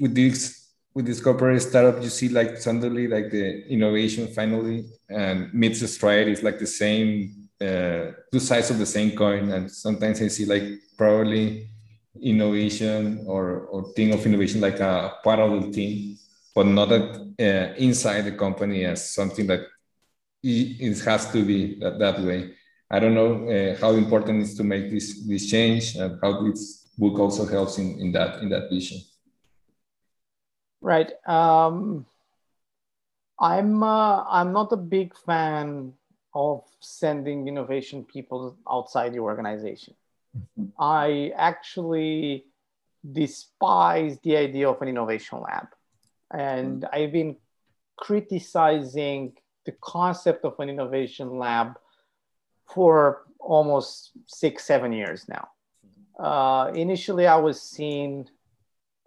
with 0.00 0.14
this 0.14 0.57
with 0.98 1.06
this 1.06 1.20
corporate 1.20 1.62
startup, 1.62 2.02
you 2.02 2.08
see 2.08 2.28
like 2.28 2.56
suddenly 2.56 3.06
like 3.06 3.30
the 3.30 3.64
innovation 3.68 4.26
finally 4.26 4.84
and 5.08 5.54
meets 5.54 5.78
the 5.78 5.86
stride 5.86 6.26
is 6.26 6.42
like 6.42 6.58
the 6.58 6.66
same 6.66 7.48
uh, 7.60 8.10
two 8.32 8.40
sides 8.40 8.68
of 8.70 8.78
the 8.78 8.90
same 8.96 9.12
coin. 9.16 9.52
And 9.52 9.70
sometimes 9.70 10.20
I 10.20 10.26
see 10.26 10.44
like 10.44 10.64
probably 10.96 11.68
innovation 12.20 13.22
or 13.28 13.44
or 13.72 13.92
thing 13.94 14.12
of 14.12 14.26
innovation 14.26 14.60
like 14.60 14.80
a 14.80 15.14
the 15.22 15.70
team, 15.72 16.18
but 16.52 16.66
not 16.66 16.88
that 16.88 17.06
uh, 17.46 17.74
inside 17.76 18.22
the 18.22 18.32
company 18.32 18.84
as 18.84 19.14
something 19.14 19.46
that 19.46 19.62
it 20.42 20.98
has 21.04 21.30
to 21.30 21.44
be 21.44 21.78
that, 21.78 22.00
that 22.00 22.18
way. 22.22 22.56
I 22.90 22.98
don't 22.98 23.14
know 23.14 23.32
uh, 23.48 23.76
how 23.80 23.92
important 23.92 24.40
it 24.40 24.46
is 24.48 24.56
to 24.56 24.64
make 24.64 24.90
this 24.90 25.24
this 25.28 25.48
change 25.48 25.94
and 25.94 26.18
how 26.20 26.42
this 26.42 26.88
book 26.98 27.20
also 27.20 27.46
helps 27.46 27.78
in, 27.78 28.00
in 28.00 28.10
that 28.16 28.42
in 28.42 28.48
that 28.48 28.68
vision. 28.68 28.98
Right. 30.80 31.10
Um, 31.26 32.06
I'm 33.40 33.82
uh, 33.82 34.24
I'm 34.24 34.52
not 34.52 34.72
a 34.72 34.76
big 34.76 35.14
fan 35.16 35.94
of 36.34 36.62
sending 36.80 37.48
innovation 37.48 38.04
people 38.04 38.56
outside 38.70 39.14
your 39.14 39.24
organization. 39.24 39.94
Mm-hmm. 40.36 40.66
I 40.80 41.32
actually 41.36 42.44
despise 43.12 44.18
the 44.22 44.36
idea 44.36 44.68
of 44.68 44.82
an 44.82 44.88
innovation 44.88 45.40
lab, 45.40 45.68
and 46.32 46.82
mm-hmm. 46.82 46.94
I've 46.94 47.12
been 47.12 47.36
criticizing 47.96 49.34
the 49.66 49.72
concept 49.80 50.44
of 50.44 50.58
an 50.60 50.68
innovation 50.68 51.38
lab 51.38 51.78
for 52.66 53.22
almost 53.40 54.12
six, 54.26 54.64
seven 54.64 54.92
years 54.92 55.28
now. 55.28 55.48
Mm-hmm. 55.86 56.24
Uh, 56.24 56.66
initially, 56.72 57.26
I 57.26 57.36
was 57.36 57.62
seen 57.62 58.28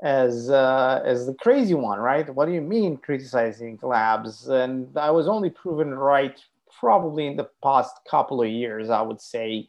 as 0.01 0.49
uh, 0.49 1.01
as 1.05 1.27
the 1.27 1.33
crazy 1.35 1.75
one, 1.75 1.99
right? 1.99 2.27
What 2.33 2.45
do 2.47 2.53
you 2.53 2.61
mean 2.61 2.97
criticizing 2.97 3.79
labs? 3.81 4.47
And 4.47 4.97
I 4.97 5.11
was 5.11 5.27
only 5.27 5.49
proven 5.49 5.93
right 5.93 6.39
probably 6.79 7.27
in 7.27 7.35
the 7.35 7.49
past 7.63 7.95
couple 8.09 8.41
of 8.41 8.49
years, 8.49 8.89
I 8.89 9.01
would 9.01 9.21
say. 9.21 9.67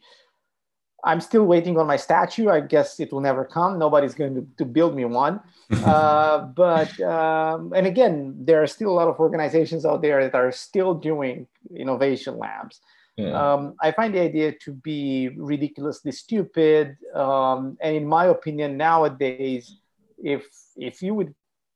I'm 1.05 1.19
still 1.19 1.43
waiting 1.43 1.77
on 1.77 1.85
my 1.85 1.97
statue. 1.97 2.49
I 2.49 2.61
guess 2.61 2.99
it 2.99 3.11
will 3.11 3.19
never 3.19 3.43
come. 3.43 3.77
Nobody's 3.77 4.15
going 4.15 4.35
to, 4.35 4.47
to 4.57 4.65
build 4.65 4.95
me 4.95 5.03
one. 5.03 5.41
uh, 5.85 6.39
but, 6.39 6.97
um, 7.01 7.73
and 7.73 7.85
again, 7.85 8.33
there 8.39 8.63
are 8.63 8.67
still 8.67 8.89
a 8.89 8.95
lot 8.95 9.09
of 9.09 9.19
organizations 9.19 9.85
out 9.85 10.01
there 10.01 10.23
that 10.23 10.33
are 10.33 10.51
still 10.53 10.93
doing 10.93 11.45
innovation 11.75 12.37
labs. 12.37 12.79
Yeah. 13.17 13.33
Um, 13.33 13.75
I 13.81 13.91
find 13.91 14.15
the 14.15 14.21
idea 14.21 14.53
to 14.63 14.71
be 14.71 15.29
ridiculously 15.35 16.13
stupid. 16.13 16.97
Um, 17.13 17.77
and 17.81 17.95
in 17.95 18.07
my 18.07 18.27
opinion, 18.27 18.77
nowadays, 18.77 19.75
if 20.17 20.45
if 20.75 21.01
you 21.01 21.13
would 21.13 21.33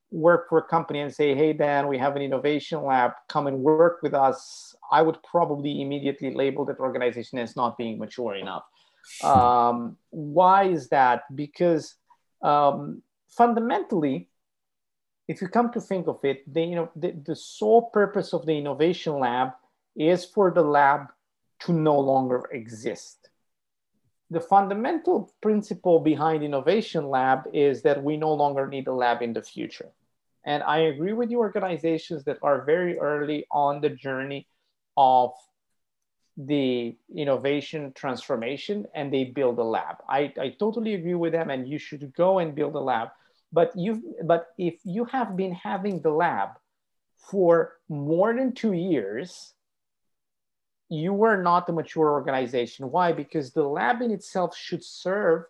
work 0.09 0.47
for 0.49 0.57
a 0.59 0.63
company 0.63 0.99
and 1.01 1.13
say, 1.13 1.35
"Hey, 1.35 1.53
Dan, 1.53 1.87
we 1.87 1.97
have 1.97 2.15
an 2.15 2.21
innovation 2.21 2.83
lab. 2.83 3.11
Come 3.27 3.47
and 3.47 3.59
work 3.59 3.99
with 4.01 4.13
us," 4.13 4.75
I 4.91 5.01
would 5.01 5.21
probably 5.23 5.81
immediately 5.81 6.33
label 6.33 6.65
that 6.65 6.79
organization 6.79 7.39
as 7.39 7.55
not 7.55 7.77
being 7.77 7.97
mature 7.97 8.35
enough. 8.35 8.63
Um, 9.23 9.97
why 10.09 10.63
is 10.65 10.89
that? 10.89 11.23
Because 11.33 11.95
um, 12.41 13.01
fundamentally, 13.29 14.29
if 15.27 15.41
you 15.41 15.47
come 15.47 15.71
to 15.73 15.81
think 15.81 16.07
of 16.07 16.19
it, 16.23 16.51
the, 16.51 16.61
you 16.61 16.75
know, 16.75 16.89
the, 16.95 17.11
the 17.11 17.35
sole 17.35 17.89
purpose 17.89 18.33
of 18.33 18.45
the 18.45 18.57
innovation 18.57 19.19
lab 19.19 19.51
is 19.95 20.25
for 20.25 20.51
the 20.51 20.61
lab 20.61 21.07
to 21.59 21.73
no 21.73 21.99
longer 21.99 22.43
exist 22.51 23.29
the 24.29 24.41
fundamental 24.41 25.33
principle 25.41 25.99
behind 25.99 26.43
innovation 26.43 27.09
lab 27.09 27.43
is 27.53 27.81
that 27.83 28.03
we 28.03 28.17
no 28.17 28.33
longer 28.33 28.67
need 28.67 28.87
a 28.87 28.93
lab 28.93 29.21
in 29.21 29.33
the 29.33 29.41
future. 29.41 29.89
And 30.45 30.63
i 30.63 30.79
agree 30.79 31.13
with 31.13 31.29
the 31.29 31.35
organizations 31.35 32.23
that 32.25 32.39
are 32.41 32.63
very 32.63 32.97
early 32.99 33.45
on 33.51 33.81
the 33.81 33.89
journey 33.89 34.47
of 34.95 35.31
the 36.37 36.95
innovation 37.15 37.91
transformation 37.95 38.85
and 38.93 39.11
they 39.11 39.23
build 39.23 39.57
a 39.57 39.63
lab. 39.63 39.97
I, 40.07 40.31
I 40.39 40.55
totally 40.59 40.93
agree 40.93 41.15
with 41.15 41.33
them 41.33 41.49
and 41.49 41.67
you 41.67 41.79
should 41.79 42.13
go 42.13 42.39
and 42.39 42.53
build 42.53 42.75
a 42.75 42.79
lab. 42.79 43.09
But 43.51 43.71
you 43.75 44.15
but 44.23 44.47
if 44.57 44.75
you 44.83 45.05
have 45.05 45.35
been 45.35 45.53
having 45.53 46.01
the 46.01 46.11
lab 46.11 46.49
for 47.17 47.77
more 47.89 48.35
than 48.35 48.53
two 48.53 48.73
years 48.73 49.53
you 50.89 51.13
were 51.13 51.41
not 51.41 51.69
a 51.69 51.73
mature 51.73 52.11
organization. 52.11 52.89
Why? 52.91 53.11
Because 53.11 53.51
the 53.51 53.63
lab 53.63 54.01
in 54.01 54.11
itself 54.11 54.55
should 54.55 54.83
serve 54.83 55.43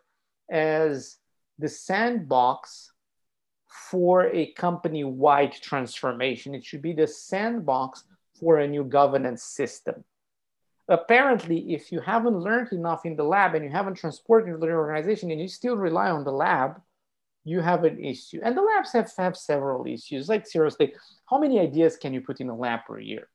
as 0.50 1.18
the 1.60 1.70
sandbox 1.70 2.92
for 3.68 4.28
a 4.28 4.52
company 4.54 5.04
wide 5.04 5.54
transformation. 5.54 6.56
It 6.56 6.66
should 6.66 6.82
be 6.82 6.94
the 6.94 7.08
sandbox 7.08 8.04
for 8.40 8.58
a 8.58 8.68
new 8.68 8.84
governance 8.84 9.44
system. 9.44 10.04
Apparently, 10.90 11.74
if 11.74 11.92
you 11.92 12.00
haven't 12.00 12.40
learned 12.40 12.72
enough 12.72 13.06
in 13.06 13.16
the 13.16 13.24
lab 13.24 13.56
and 13.56 13.66
you 13.66 13.72
haven't 13.72 13.96
transported 13.96 14.54
to 14.54 14.58
the 14.58 14.72
organization 14.72 15.32
and 15.32 15.42
you 15.42 15.48
still 15.48 15.76
rely 15.76 16.10
on 16.10 16.24
the 16.24 16.32
lab, 16.32 16.82
you 17.44 17.60
have 17.62 17.84
an 17.84 18.04
issue. 18.04 18.40
And 18.44 18.56
the 18.56 18.62
labs 18.62 18.94
have, 18.94 19.12
have 19.18 19.36
several 19.38 19.86
issues. 19.86 20.30
Like, 20.30 20.48
seriously, 20.48 20.94
how 21.30 21.40
many 21.40 21.60
ideas 21.60 21.98
can 21.98 22.14
you 22.14 22.22
put 22.22 22.40
in 22.40 22.50
a 22.50 22.56
lab 22.56 22.86
per 22.88 23.00
year? 23.00 23.28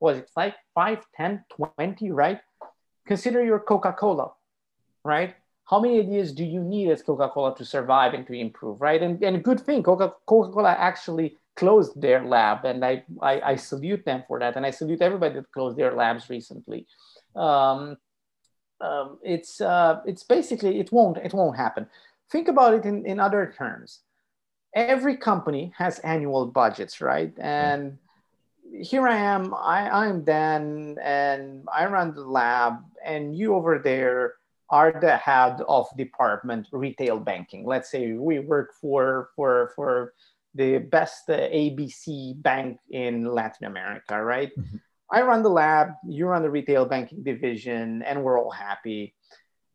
Was 0.00 0.18
it 0.18 0.30
like 0.36 0.54
5 0.74 1.06
10 1.16 1.44
20 1.76 2.10
right? 2.10 2.40
Consider 3.06 3.44
your 3.44 3.60
coca-cola 3.60 4.32
right? 5.04 5.34
How 5.64 5.80
many 5.80 5.98
ideas 6.00 6.32
do 6.32 6.44
you 6.44 6.62
need 6.62 6.90
as 6.90 7.02
coca-cola 7.02 7.54
to 7.56 7.64
survive 7.64 8.14
and 8.14 8.26
to 8.26 8.32
improve 8.32 8.80
right? 8.80 9.02
And, 9.02 9.22
and 9.22 9.42
good 9.42 9.60
thing 9.60 9.82
Coca- 9.82 10.14
coca-cola 10.26 10.72
actually 10.78 11.36
closed 11.56 12.00
their 12.00 12.24
lab 12.24 12.64
and 12.64 12.84
I, 12.84 13.04
I, 13.20 13.40
I 13.40 13.56
salute 13.56 14.04
them 14.04 14.22
for 14.28 14.38
that 14.38 14.54
and 14.54 14.64
i 14.64 14.70
salute 14.70 15.02
everybody 15.02 15.34
that 15.34 15.50
closed 15.50 15.76
their 15.76 15.92
labs 15.94 16.30
recently. 16.30 16.86
Um, 17.34 17.96
um, 18.80 19.18
it's 19.22 19.60
uh, 19.60 20.00
it's 20.06 20.22
basically 20.22 20.78
it 20.78 20.92
won't 20.92 21.16
it 21.18 21.34
won't 21.34 21.56
happen. 21.56 21.86
Think 22.30 22.48
about 22.48 22.74
it 22.74 22.84
in, 22.84 23.04
in 23.06 23.18
other 23.18 23.52
terms. 23.56 24.00
Every 24.74 25.16
company 25.16 25.72
has 25.76 25.98
annual 26.00 26.46
budgets 26.46 27.00
right? 27.00 27.32
And 27.38 27.98
here 28.72 29.06
I 29.06 29.16
am, 29.16 29.54
I, 29.54 29.88
I'm 29.90 30.24
Dan, 30.24 30.96
and 31.02 31.66
I 31.72 31.86
run 31.86 32.14
the 32.14 32.22
lab, 32.22 32.74
and 33.04 33.36
you 33.36 33.54
over 33.54 33.78
there 33.78 34.34
are 34.70 34.92
the 35.00 35.16
head 35.16 35.60
of 35.68 35.86
department 35.96 36.68
retail 36.72 37.18
banking. 37.18 37.64
Let's 37.64 37.90
say 37.90 38.12
we 38.12 38.38
work 38.38 38.74
for 38.80 39.30
for 39.34 39.72
for 39.74 40.12
the 40.54 40.78
best 40.78 41.28
uh, 41.30 41.48
ABC 41.48 42.40
bank 42.42 42.78
in 42.90 43.24
Latin 43.24 43.66
America, 43.66 44.22
right? 44.22 44.50
Mm-hmm. 44.58 44.76
I 45.10 45.22
run 45.22 45.42
the 45.42 45.48
lab, 45.48 45.92
you 46.06 46.26
run 46.26 46.42
the 46.42 46.50
retail 46.50 46.84
banking 46.84 47.22
division, 47.22 48.02
and 48.02 48.22
we're 48.22 48.38
all 48.38 48.50
happy. 48.50 49.14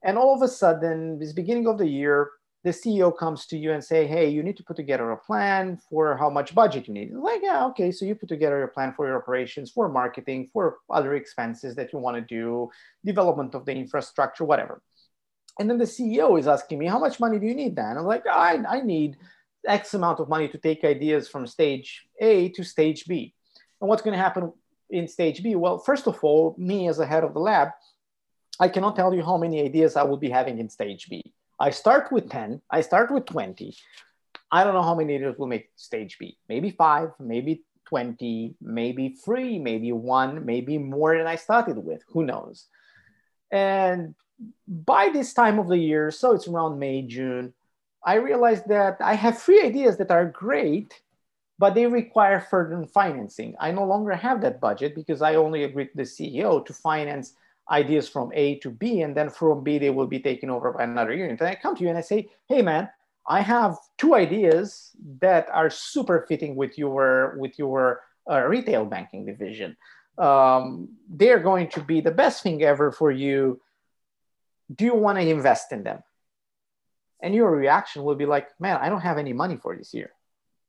And 0.04 0.18
all 0.18 0.36
of 0.36 0.42
a 0.42 0.48
sudden, 0.48 1.18
this 1.18 1.34
beginning 1.34 1.68
of 1.68 1.78
the 1.78 1.88
year, 1.88 2.30
the 2.64 2.70
CEO 2.70 3.16
comes 3.16 3.46
to 3.48 3.58
you 3.58 3.74
and 3.74 3.84
say, 3.84 4.08
hey, 4.08 4.30
you 4.30 4.42
need 4.42 4.56
to 4.56 4.64
put 4.64 4.78
together 4.78 5.12
a 5.12 5.18
plan 5.18 5.78
for 5.90 6.16
how 6.16 6.30
much 6.30 6.56
budget 6.56 6.88
you 6.88 6.94
need. 6.94 7.12
Like, 7.14 7.42
yeah, 7.44 7.66
okay. 7.66 7.92
So 7.92 8.06
you 8.06 8.16
put 8.16 8.30
together 8.30 8.64
a 8.64 8.68
plan 8.70 8.94
for 8.96 9.06
your 9.06 9.18
operations, 9.18 9.70
for 9.70 9.90
marketing, 9.90 10.50
for 10.54 10.78
other 10.90 11.16
expenses 11.16 11.76
that 11.76 11.92
you 11.92 12.00
want 12.00 12.16
to 12.16 12.22
do, 12.22 12.70
development 13.04 13.54
of 13.54 13.66
the 13.66 13.74
infrastructure, 13.74 14.46
whatever. 14.46 14.82
And 15.60 15.70
then 15.70 15.78
the 15.78 15.86
CEO 15.86 16.40
is 16.40 16.48
asking 16.48 16.80
me, 16.80 16.88
how 16.88 17.00
much 17.00 17.20
money 17.20 17.38
do 17.38 17.46
you 17.46 17.54
need 17.54 17.76
then? 17.76 17.98
I'm 17.98 18.06
like, 18.06 18.26
I, 18.28 18.58
I 18.68 18.82
need 18.82 19.18
X 19.68 19.94
amount 19.94 20.22
of 20.22 20.30
money 20.30 20.48
to 20.48 20.58
take 20.58 20.86
ideas 20.86 21.28
from 21.28 21.46
stage 21.46 22.08
A 22.22 22.50
to 22.50 22.64
stage 22.64 23.06
B. 23.06 23.34
And 23.82 23.90
what's 23.90 24.02
going 24.02 24.16
to 24.16 24.24
happen 24.24 24.54
in 24.90 25.10
stage 25.10 25.44
B? 25.44 25.56
Well, 25.56 25.80
first 25.80 26.08
of 26.08 26.24
all, 26.24 26.56
me 26.58 26.88
as 26.88 27.00
a 27.00 27.06
head 27.06 27.26
of 27.26 27.34
the 27.34 27.40
lab, 27.40 27.70
I 28.58 28.70
cannot 28.70 28.96
tell 28.96 29.14
you 29.14 29.22
how 29.22 29.38
many 29.38 29.62
ideas 29.62 29.98
I 29.98 30.04
will 30.04 30.18
be 30.18 30.30
having 30.30 30.60
in 30.60 30.70
stage 30.70 31.10
B. 31.10 31.34
I 31.60 31.70
start 31.70 32.12
with 32.12 32.30
10, 32.30 32.62
I 32.70 32.82
start 32.82 33.12
with 33.12 33.26
20. 33.26 33.76
I 34.52 34.64
don't 34.64 34.74
know 34.74 34.84
how 34.84 34.96
many 34.96 35.16
ideas 35.16 35.36
will 35.38 35.48
make 35.48 35.70
stage 35.76 36.18
B. 36.20 36.38
Maybe 36.48 36.72
five, 36.72 37.10
maybe 37.20 37.64
20, 37.86 38.56
maybe 38.62 39.10
three, 39.10 39.60
maybe 39.60 39.92
one, 39.92 40.46
maybe 40.46 40.78
more 40.78 41.18
than 41.18 41.28
I 41.28 41.36
started 41.36 41.78
with. 41.78 42.04
Who 42.10 42.26
knows? 42.26 42.68
And 43.52 44.16
by 44.68 45.10
this 45.10 45.34
time 45.34 45.60
of 45.60 45.68
the 45.68 45.78
year, 45.78 46.12
so 46.12 46.34
it's 46.34 46.48
around 46.48 46.80
May, 46.80 47.04
June, 47.04 47.54
I 48.06 48.16
realized 48.16 48.68
that 48.68 48.98
I 49.00 49.14
have 49.16 49.42
three 49.42 49.62
ideas 49.62 49.98
that 49.98 50.12
are 50.12 50.26
great, 50.26 51.02
but 51.60 51.74
they 51.74 51.88
require 51.88 52.40
further 52.42 52.86
financing. 52.88 53.56
I 53.60 53.72
no 53.72 53.86
longer 53.86 54.14
have 54.14 54.42
that 54.42 54.60
budget 54.60 54.96
because 54.96 55.22
I 55.22 55.36
only 55.36 55.64
agreed 55.64 55.92
with 55.96 56.10
the 56.18 56.32
CEO 56.32 56.66
to 56.66 56.74
finance 56.74 57.34
ideas 57.70 58.10
from 58.10 58.32
A 58.34 58.60
to 58.60 58.70
B, 58.70 59.02
and 59.02 59.16
then 59.16 59.30
from 59.30 59.64
B 59.64 59.78
they 59.78 59.90
will 59.90 60.08
be 60.08 60.20
taken 60.20 60.50
over 60.50 60.74
by 60.74 60.84
another 60.84 61.14
unit. 61.14 61.40
And 61.40 61.50
I 61.50 61.56
come 61.56 61.76
to 61.76 61.84
you 61.84 61.90
and 61.90 61.98
I 61.98 62.02
say, 62.02 62.30
"Hey, 62.48 62.62
man, 62.62 62.90
I 63.28 63.42
have 63.42 63.78
two 63.98 64.16
ideas 64.16 64.92
that 65.20 65.48
are 65.52 65.70
super 65.70 66.26
fitting 66.28 66.56
with 66.56 66.78
your 66.78 67.36
with 67.38 67.58
your 67.58 68.02
uh, 68.30 68.42
retail 68.42 68.86
banking 68.86 69.26
division. 69.26 69.78
Um, 70.18 70.90
they're 71.10 71.40
going 71.40 71.70
to 71.70 71.82
be 71.82 72.02
the 72.02 72.12
best 72.12 72.44
thing 72.44 72.62
ever 72.64 72.92
for 72.92 73.12
you. 73.12 73.62
Do 74.74 74.86
you 74.86 74.96
want 74.96 75.18
to 75.18 75.28
invest 75.28 75.72
in 75.72 75.84
them?" 75.84 76.04
And 77.22 77.34
your 77.34 77.52
reaction 77.52 78.04
will 78.04 78.16
be 78.16 78.26
like, 78.26 78.50
"Man, 78.60 78.78
I 78.78 78.90
don't 78.90 79.02
have 79.02 79.18
any 79.18 79.34
money 79.34 79.58
for 79.58 79.76
this 79.76 79.94
year." 79.94 80.12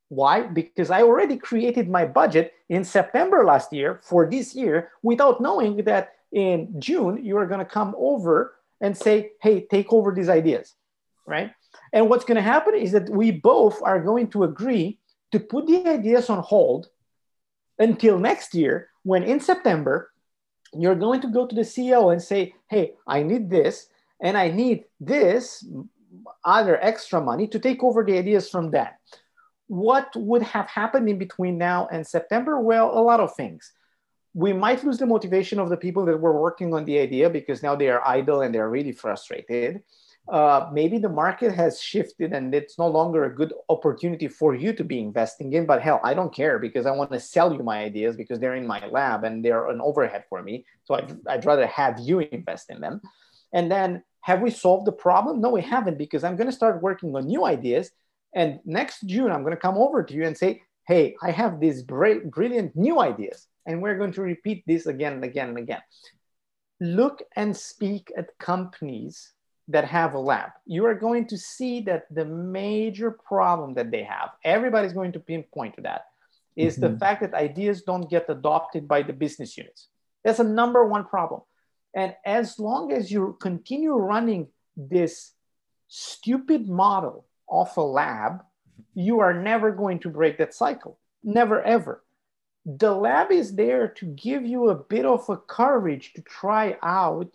Why? 0.08 0.42
Because 0.42 0.90
I 0.90 1.02
already 1.02 1.36
created 1.36 1.88
my 1.88 2.04
budget 2.04 2.52
in 2.68 2.84
September 2.84 3.44
last 3.44 3.72
year 3.72 4.00
for 4.02 4.30
this 4.30 4.54
year 4.54 4.92
without 5.02 5.40
knowing 5.40 5.82
that 5.84 6.13
in 6.34 6.74
June, 6.78 7.24
you 7.24 7.38
are 7.38 7.46
going 7.46 7.60
to 7.60 7.64
come 7.64 7.94
over 7.96 8.56
and 8.80 8.96
say, 8.96 9.30
hey, 9.40 9.66
take 9.70 9.92
over 9.92 10.12
these 10.12 10.28
ideas, 10.28 10.74
right? 11.26 11.52
And 11.92 12.10
what's 12.10 12.24
going 12.24 12.36
to 12.36 12.42
happen 12.42 12.74
is 12.74 12.92
that 12.92 13.08
we 13.08 13.30
both 13.30 13.80
are 13.82 14.00
going 14.00 14.28
to 14.30 14.44
agree 14.44 14.98
to 15.32 15.40
put 15.40 15.66
the 15.66 15.86
ideas 15.88 16.28
on 16.28 16.42
hold 16.42 16.88
until 17.78 18.18
next 18.18 18.54
year, 18.54 18.88
when 19.04 19.22
in 19.22 19.40
September, 19.40 20.10
you're 20.72 20.94
going 20.96 21.20
to 21.20 21.28
go 21.28 21.46
to 21.46 21.54
the 21.54 21.62
CEO 21.62 22.12
and 22.12 22.20
say, 22.20 22.54
hey, 22.68 22.94
I 23.06 23.22
need 23.22 23.48
this, 23.48 23.88
and 24.20 24.36
I 24.36 24.50
need 24.50 24.84
this 25.00 25.64
other 26.44 26.82
extra 26.82 27.20
money 27.20 27.46
to 27.48 27.58
take 27.58 27.82
over 27.82 28.04
the 28.04 28.18
ideas 28.18 28.50
from 28.50 28.72
that. 28.72 28.98
What 29.68 30.10
would 30.14 30.42
have 30.42 30.68
happened 30.68 31.08
in 31.08 31.18
between 31.18 31.58
now 31.58 31.88
and 31.90 32.06
September? 32.06 32.60
Well, 32.60 32.90
a 32.96 33.00
lot 33.00 33.20
of 33.20 33.34
things 33.34 33.72
we 34.34 34.52
might 34.52 34.82
lose 34.82 34.98
the 34.98 35.06
motivation 35.06 35.60
of 35.60 35.70
the 35.70 35.76
people 35.76 36.04
that 36.04 36.20
were 36.20 36.38
working 36.40 36.74
on 36.74 36.84
the 36.84 36.98
idea 36.98 37.30
because 37.30 37.62
now 37.62 37.76
they 37.76 37.88
are 37.88 38.06
idle 38.06 38.42
and 38.42 38.52
they're 38.52 38.68
really 38.68 38.92
frustrated. 38.92 39.80
Uh, 40.28 40.68
maybe 40.72 40.98
the 40.98 41.08
market 41.08 41.54
has 41.54 41.80
shifted 41.80 42.32
and 42.32 42.52
it's 42.54 42.76
no 42.76 42.88
longer 42.88 43.24
a 43.24 43.34
good 43.34 43.52
opportunity 43.68 44.26
for 44.26 44.54
you 44.54 44.72
to 44.72 44.82
be 44.82 44.98
investing 44.98 45.52
in. 45.52 45.66
But 45.66 45.82
hell, 45.82 46.00
I 46.02 46.14
don't 46.14 46.34
care 46.34 46.58
because 46.58 46.84
I 46.84 46.90
want 46.90 47.12
to 47.12 47.20
sell 47.20 47.52
you 47.52 47.62
my 47.62 47.84
ideas 47.84 48.16
because 48.16 48.40
they're 48.40 48.56
in 48.56 48.66
my 48.66 48.84
lab 48.88 49.22
and 49.22 49.44
they're 49.44 49.68
an 49.68 49.80
overhead 49.80 50.24
for 50.28 50.42
me. 50.42 50.64
So 50.84 50.94
I'd, 50.94 51.16
I'd 51.28 51.44
rather 51.44 51.66
have 51.66 52.00
you 52.00 52.20
invest 52.20 52.70
in 52.70 52.80
them. 52.80 53.02
And 53.52 53.70
then 53.70 54.02
have 54.22 54.40
we 54.40 54.50
solved 54.50 54.86
the 54.86 54.92
problem? 54.92 55.42
No, 55.42 55.50
we 55.50 55.62
haven't 55.62 55.98
because 55.98 56.24
I'm 56.24 56.36
going 56.36 56.50
to 56.50 56.56
start 56.56 56.82
working 56.82 57.14
on 57.14 57.26
new 57.26 57.44
ideas. 57.44 57.90
And 58.34 58.58
next 58.64 59.02
June, 59.06 59.30
I'm 59.30 59.42
going 59.42 59.54
to 59.54 59.60
come 59.60 59.76
over 59.76 60.02
to 60.02 60.14
you 60.14 60.24
and 60.24 60.36
say, 60.36 60.62
hey, 60.88 61.14
I 61.22 61.30
have 61.30 61.60
these 61.60 61.82
brilliant 61.82 62.74
new 62.74 62.98
ideas 62.98 63.46
and 63.66 63.80
we're 63.80 63.98
going 63.98 64.12
to 64.12 64.22
repeat 64.22 64.64
this 64.66 64.86
again 64.86 65.14
and 65.14 65.24
again 65.24 65.48
and 65.50 65.58
again. 65.58 65.82
Look 66.80 67.22
and 67.36 67.56
speak 67.56 68.12
at 68.16 68.36
companies 68.38 69.32
that 69.68 69.86
have 69.86 70.14
a 70.14 70.18
lab. 70.18 70.50
You 70.66 70.84
are 70.86 70.94
going 70.94 71.26
to 71.28 71.38
see 71.38 71.80
that 71.82 72.04
the 72.10 72.24
major 72.24 73.10
problem 73.10 73.74
that 73.74 73.90
they 73.90 74.02
have, 74.02 74.30
everybody's 74.44 74.92
going 74.92 75.12
to 75.12 75.20
pinpoint 75.20 75.76
to 75.76 75.82
that, 75.82 76.02
is 76.56 76.76
mm-hmm. 76.76 76.92
the 76.92 76.98
fact 76.98 77.22
that 77.22 77.34
ideas 77.34 77.82
don't 77.82 78.10
get 78.10 78.28
adopted 78.28 78.86
by 78.86 79.02
the 79.02 79.12
business 79.12 79.56
units. 79.56 79.88
That's 80.22 80.40
a 80.40 80.44
number 80.44 80.86
one 80.86 81.04
problem. 81.04 81.40
And 81.94 82.14
as 82.26 82.58
long 82.58 82.92
as 82.92 83.10
you 83.10 83.36
continue 83.40 83.94
running 83.94 84.48
this 84.76 85.32
stupid 85.88 86.68
model 86.68 87.26
of 87.48 87.74
a 87.76 87.82
lab, 87.82 88.42
you 88.94 89.20
are 89.20 89.32
never 89.32 89.70
going 89.70 90.00
to 90.00 90.08
break 90.08 90.38
that 90.38 90.54
cycle. 90.54 90.98
Never, 91.22 91.62
ever 91.62 92.03
the 92.64 92.92
lab 92.92 93.30
is 93.30 93.54
there 93.54 93.88
to 93.88 94.06
give 94.06 94.44
you 94.44 94.70
a 94.70 94.74
bit 94.74 95.04
of 95.04 95.28
a 95.28 95.36
courage 95.36 96.14
to 96.14 96.22
try 96.22 96.76
out 96.82 97.30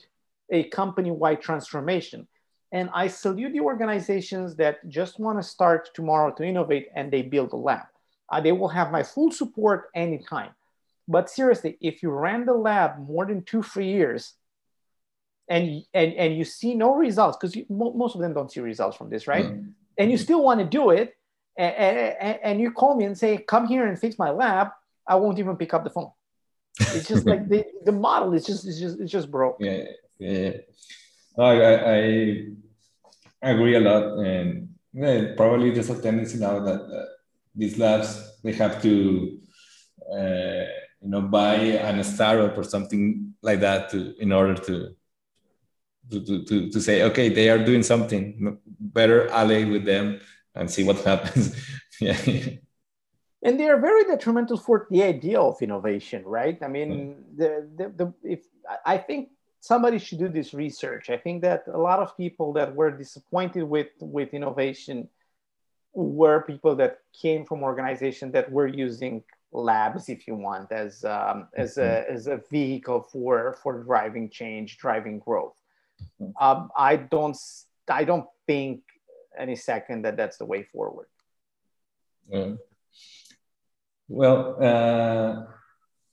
a 0.50 0.64
company-wide 0.64 1.42
transformation. 1.42 2.28
And 2.72 2.90
I 2.94 3.08
salute 3.08 3.54
the 3.54 3.62
organizations 3.62 4.56
that 4.56 4.88
just 4.90 5.20
want 5.20 5.40
to 5.40 5.44
start 5.44 5.90
tomorrow 5.94 6.34
to 6.36 6.44
innovate 6.44 6.90
and 6.96 7.12
they 7.12 7.22
build 7.22 7.54
a 7.54 7.56
lab. 7.56 7.86
Uh, 8.32 8.42
they 8.42 8.52
will 8.52 8.68
have 8.70 8.92
my 8.92 9.04
full 9.04 9.32
support 9.32 9.90
anytime. 9.96 10.52
But 11.08 11.30
seriously, 11.30 11.78
if 11.82 12.04
you 12.04 12.12
ran 12.12 12.46
the 12.46 12.54
lab 12.54 13.00
more 13.00 13.26
than 13.26 13.44
two, 13.44 13.64
three 13.64 13.88
years, 13.90 14.34
and 15.48 15.84
and 15.96 16.14
and 16.14 16.38
you 16.38 16.46
see 16.46 16.76
no 16.76 16.94
results, 16.94 17.38
because 17.42 17.58
most 17.68 18.14
of 18.14 18.22
them 18.22 18.36
don't 18.36 18.52
see 18.52 18.60
results 18.60 18.96
from 18.96 19.10
this, 19.10 19.26
right? 19.26 19.46
Mm-hmm. 19.46 19.70
And 19.98 20.12
you 20.12 20.18
still 20.18 20.44
want 20.44 20.60
to 20.60 20.66
do 20.68 20.92
it, 20.92 21.16
and, 21.58 21.76
and, 21.76 22.40
and 22.44 22.62
you 22.62 22.72
call 22.72 22.96
me 22.96 23.06
and 23.06 23.18
say, 23.18 23.40
"Come 23.40 23.66
here 23.66 23.88
and 23.88 23.98
fix 23.98 24.20
my 24.20 24.30
lab," 24.30 24.68
I 25.10 25.16
won't 25.16 25.40
even 25.40 25.58
pick 25.58 25.74
up 25.74 25.84
the 25.84 25.90
phone. 25.90 26.12
It's 26.80 27.08
just 27.08 27.26
like 27.26 27.50
the, 27.50 27.66
the 27.86 27.92
model 27.92 28.34
is 28.34 28.46
just 28.46 28.66
it's 28.68 28.80
just 28.80 29.00
it's 29.00 29.12
just 29.12 29.30
broke. 29.32 29.58
Yeah, 29.60 29.84
yeah. 30.20 30.52
No, 31.38 31.44
I, 31.46 31.96
I 31.98 33.52
agree 33.52 33.76
a 33.76 33.80
lot, 33.80 34.20
and 34.26 34.70
yeah, 34.94 35.34
probably 35.36 35.72
there's 35.72 35.90
a 35.90 36.02
tendency 36.02 36.38
now 36.38 36.60
that 36.60 36.82
uh, 36.82 37.06
these 37.56 37.78
labs 37.78 38.40
they 38.44 38.54
have 38.54 38.82
to 38.82 39.40
uh, 40.14 40.66
you 41.02 41.10
know 41.10 41.22
buy 41.22 41.56
an 41.56 42.04
startup 42.04 42.58
or 42.58 42.64
something 42.64 43.34
like 43.42 43.60
that 43.60 43.90
to 43.90 44.16
in 44.22 44.32
order 44.32 44.56
to 44.56 44.96
to, 46.12 46.44
to, 46.44 46.70
to 46.70 46.82
say 46.82 47.04
okay 47.04 47.30
they 47.30 47.50
are 47.50 47.64
doing 47.64 47.84
something 47.84 48.58
better 48.80 49.28
ally 49.30 49.64
with 49.64 49.86
them 49.86 50.20
and 50.56 50.70
see 50.70 50.84
what 50.84 50.98
happens 51.04 51.56
yeah 52.02 52.18
and 53.44 53.60
they 53.60 53.70
are 53.70 53.80
very 53.80 54.04
detrimental 54.04 54.58
for 54.58 54.88
the 54.90 55.04
idea 55.04 55.40
of 55.40 55.62
innovation 55.62 56.24
right 56.26 56.58
i 56.62 56.68
mean 56.68 57.14
hmm. 57.14 57.38
the, 57.38 57.70
the, 57.78 57.90
the 57.98 58.14
if 58.24 58.42
i 58.86 58.98
think 58.98 59.30
somebody 59.60 60.00
should 60.00 60.20
do 60.20 60.30
this 60.30 60.54
research 60.54 61.10
i 61.10 61.18
think 61.18 61.42
that 61.42 61.64
a 61.74 61.78
lot 61.78 62.00
of 62.00 62.16
people 62.18 62.54
that 62.54 62.74
were 62.76 62.92
disappointed 62.92 63.64
with 63.64 63.88
with 64.00 64.34
innovation 64.34 65.08
were 65.94 66.42
people 66.44 66.76
that 66.76 67.00
came 67.20 67.46
from 67.46 67.64
organizations 67.64 68.32
that 68.32 68.52
were 68.52 68.68
using 68.68 69.24
labs 69.52 70.10
if 70.10 70.28
you 70.28 70.36
want 70.36 70.72
as 70.72 71.04
um, 71.06 71.48
as 71.56 71.78
a 71.78 72.04
hmm. 72.04 72.14
as 72.14 72.28
a 72.28 72.42
vehicle 72.52 73.02
for 73.12 73.58
for 73.64 73.84
driving 73.84 74.30
change 74.30 74.78
driving 74.78 75.20
growth 75.20 75.56
hmm. 76.20 76.30
um, 76.40 76.70
i 76.78 76.96
don't 76.96 77.38
i 77.90 78.04
don't 78.04 78.28
think 78.46 78.82
any 79.38 79.56
second 79.56 80.04
that 80.04 80.18
that's 80.18 80.38
the 80.38 80.46
way 80.46 80.64
forward 80.64 81.08
yeah. 82.30 82.54
Well, 84.10 84.58
uh, 84.60 85.46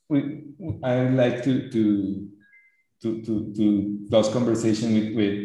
we, 0.09 0.45
I 0.85 0.97
would 1.01 1.15
like 1.15 1.43
to 1.45 1.71
to 1.71 2.29
to 3.03 3.23
to, 3.23 3.55
to 3.57 4.07
close 4.11 4.29
conversation 4.29 4.93
with, 4.93 5.17
with 5.17 5.37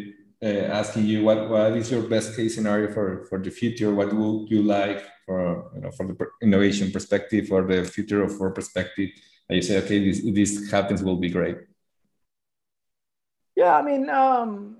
uh, 0.44 0.66
asking 0.68 1.06
you 1.06 1.24
what 1.24 1.48
what 1.48 1.76
is 1.76 1.90
your 1.90 2.02
best 2.02 2.36
case 2.36 2.54
scenario 2.54 2.92
for 2.92 3.24
for 3.28 3.38
the 3.38 3.50
future? 3.50 3.94
What 3.94 4.12
would 4.12 4.50
you 4.50 4.62
like 4.62 5.02
for 5.24 5.72
you 5.74 5.80
know 5.80 5.90
for 5.92 6.06
the 6.06 6.16
innovation 6.42 6.92
perspective 6.92 7.50
or 7.50 7.66
the 7.66 7.84
future 7.84 8.22
of 8.22 8.38
our 8.40 8.50
perspective? 8.50 9.08
And 9.48 9.56
you 9.56 9.62
say, 9.62 9.78
okay, 9.78 10.04
this 10.04 10.20
this 10.34 10.70
happens 10.70 11.02
will 11.02 11.16
be 11.16 11.30
great. 11.30 11.56
Yeah, 13.56 13.76
I 13.76 13.82
mean. 13.82 14.10
Um 14.10 14.76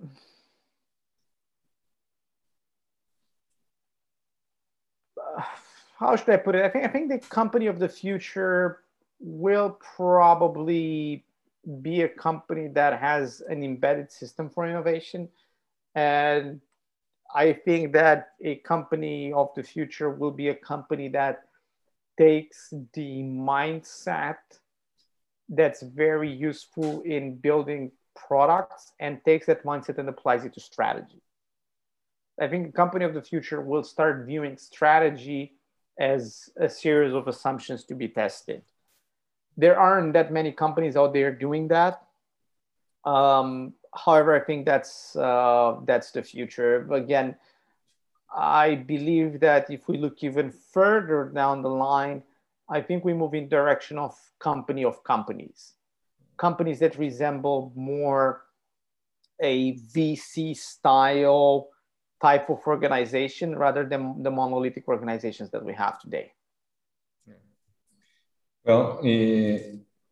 how 6.02 6.16
should 6.16 6.30
I 6.30 6.36
put 6.36 6.54
it? 6.54 6.64
I 6.64 6.68
think 6.68 6.84
I 6.84 6.88
think 6.88 7.08
the 7.08 7.18
company 7.18 7.66
of 7.66 7.78
the 7.78 7.88
future 7.88 8.80
will 9.20 9.78
probably 9.96 11.24
be 11.80 12.02
a 12.02 12.08
company 12.08 12.68
that 12.68 12.98
has 12.98 13.40
an 13.48 13.62
embedded 13.62 14.10
system 14.10 14.50
for 14.50 14.66
innovation, 14.66 15.28
and 15.94 16.60
I 17.34 17.52
think 17.52 17.92
that 17.92 18.32
a 18.44 18.56
company 18.56 19.32
of 19.32 19.50
the 19.54 19.62
future 19.62 20.10
will 20.10 20.32
be 20.32 20.48
a 20.48 20.54
company 20.54 21.08
that 21.10 21.44
takes 22.18 22.74
the 22.92 23.22
mindset 23.22 24.42
that's 25.48 25.82
very 25.82 26.30
useful 26.30 27.02
in 27.02 27.36
building 27.36 27.92
products 28.14 28.92
and 29.00 29.24
takes 29.24 29.46
that 29.46 29.64
mindset 29.64 29.98
and 29.98 30.08
applies 30.08 30.44
it 30.44 30.54
to 30.54 30.60
strategy. 30.60 31.22
I 32.40 32.48
think 32.48 32.68
a 32.68 32.72
company 32.72 33.04
of 33.04 33.14
the 33.14 33.22
future 33.22 33.60
will 33.60 33.82
start 33.82 34.26
viewing 34.26 34.56
strategy 34.56 35.54
as 35.98 36.50
a 36.56 36.68
series 36.68 37.14
of 37.14 37.28
assumptions 37.28 37.84
to 37.84 37.94
be 37.94 38.08
tested. 38.08 38.62
There 39.56 39.78
aren't 39.78 40.14
that 40.14 40.32
many 40.32 40.52
companies 40.52 40.96
out 40.96 41.12
there 41.12 41.32
doing 41.32 41.68
that. 41.68 42.02
Um, 43.04 43.74
however, 43.94 44.34
I 44.34 44.40
think 44.40 44.64
that's 44.64 45.14
uh, 45.16 45.76
that's 45.84 46.10
the 46.12 46.22
future. 46.22 46.90
Again, 46.92 47.36
I 48.34 48.76
believe 48.76 49.40
that 49.40 49.70
if 49.70 49.88
we 49.88 49.98
look 49.98 50.22
even 50.24 50.50
further 50.50 51.30
down 51.34 51.62
the 51.62 51.68
line, 51.68 52.22
I 52.68 52.80
think 52.80 53.04
we 53.04 53.12
move 53.12 53.34
in 53.34 53.48
direction 53.48 53.98
of 53.98 54.16
company 54.38 54.84
of 54.84 55.04
companies, 55.04 55.74
companies 56.38 56.78
that 56.78 56.96
resemble 56.96 57.72
more 57.76 58.44
a 59.40 59.74
VC 59.74 60.56
style 60.56 61.71
type 62.22 62.48
of 62.48 62.60
organization 62.66 63.58
rather 63.58 63.84
than 63.84 64.22
the 64.22 64.30
monolithic 64.30 64.86
organizations 64.86 65.50
that 65.50 65.64
we 65.64 65.74
have 65.74 65.98
today. 66.00 66.32
Well, 68.64 68.98
uh, 68.98 69.58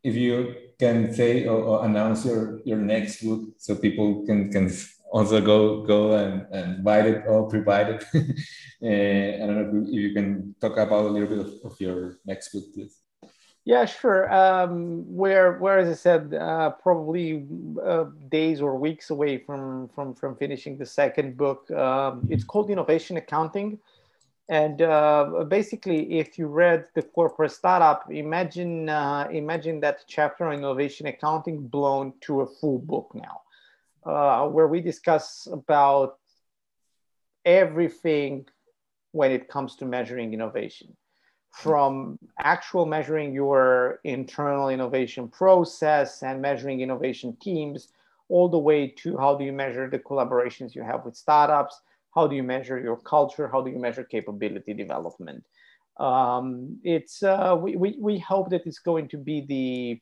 if 0.02 0.14
you 0.16 0.56
can 0.78 1.14
say 1.14 1.46
or, 1.46 1.84
announce 1.84 2.24
your, 2.26 2.60
your 2.64 2.78
next 2.78 3.22
book 3.22 3.42
so 3.58 3.76
people 3.76 4.26
can, 4.26 4.50
can 4.50 4.72
also 5.12 5.40
go 5.40 5.84
go 5.86 6.14
and, 6.14 6.46
and 6.52 6.84
buy 6.84 7.00
it 7.00 7.24
or 7.26 7.48
pre-buy 7.48 7.82
it. 7.82 8.04
uh, 8.14 8.18
I 9.42 9.46
don't 9.46 9.72
know 9.72 9.82
if 9.86 9.92
you 9.92 10.12
can 10.14 10.54
talk 10.60 10.76
about 10.78 11.04
a 11.04 11.08
little 11.08 11.28
bit 11.28 11.38
of, 11.38 11.52
of 11.64 11.80
your 11.80 12.18
next 12.26 12.52
book, 12.52 12.64
please. 12.74 12.99
Yeah, 13.70 13.84
sure. 13.84 14.28
Um, 14.34 15.04
where, 15.14 15.52
where, 15.58 15.78
as 15.78 15.88
I 15.88 15.94
said, 15.94 16.34
uh, 16.34 16.70
probably 16.70 17.46
uh, 17.80 18.06
days 18.28 18.60
or 18.60 18.76
weeks 18.76 19.10
away 19.10 19.38
from, 19.38 19.86
from, 19.94 20.12
from 20.12 20.34
finishing 20.34 20.76
the 20.76 20.84
second 20.84 21.36
book. 21.36 21.70
Um, 21.70 22.26
it's 22.28 22.42
called 22.42 22.68
Innovation 22.68 23.16
Accounting. 23.16 23.78
And 24.48 24.82
uh, 24.82 25.44
basically, 25.46 26.18
if 26.18 26.36
you 26.36 26.48
read 26.48 26.86
the 26.96 27.02
corporate 27.02 27.52
startup, 27.52 28.10
imagine, 28.10 28.88
uh, 28.88 29.28
imagine 29.30 29.78
that 29.82 30.00
chapter 30.08 30.48
on 30.48 30.54
innovation 30.54 31.06
accounting 31.06 31.68
blown 31.68 32.14
to 32.22 32.40
a 32.40 32.48
full 32.48 32.80
book 32.80 33.12
now, 33.14 33.42
uh, 34.04 34.48
where 34.48 34.66
we 34.66 34.80
discuss 34.80 35.46
about 35.52 36.18
everything 37.44 38.48
when 39.12 39.30
it 39.30 39.46
comes 39.46 39.76
to 39.76 39.84
measuring 39.84 40.34
innovation 40.34 40.96
from 41.50 42.18
actual 42.38 42.86
measuring 42.86 43.32
your 43.32 44.00
internal 44.04 44.68
innovation 44.68 45.28
process 45.28 46.22
and 46.22 46.40
measuring 46.40 46.80
innovation 46.80 47.36
teams 47.42 47.88
all 48.28 48.48
the 48.48 48.58
way 48.58 48.86
to 48.86 49.16
how 49.16 49.36
do 49.36 49.44
you 49.44 49.52
measure 49.52 49.90
the 49.90 49.98
collaborations 49.98 50.74
you 50.74 50.82
have 50.82 51.04
with 51.04 51.16
startups 51.16 51.80
how 52.14 52.26
do 52.26 52.36
you 52.36 52.42
measure 52.42 52.78
your 52.78 52.96
culture 52.96 53.48
how 53.48 53.60
do 53.60 53.70
you 53.70 53.78
measure 53.78 54.04
capability 54.04 54.74
development. 54.74 55.44
Um, 55.98 56.78
it's 56.82 57.22
uh, 57.22 57.56
we, 57.60 57.76
we, 57.76 57.96
we 58.00 58.18
hope 58.18 58.50
that 58.50 58.66
it's 58.66 58.78
going 58.78 59.08
to 59.08 59.18
be 59.18 59.42
the 59.42 60.00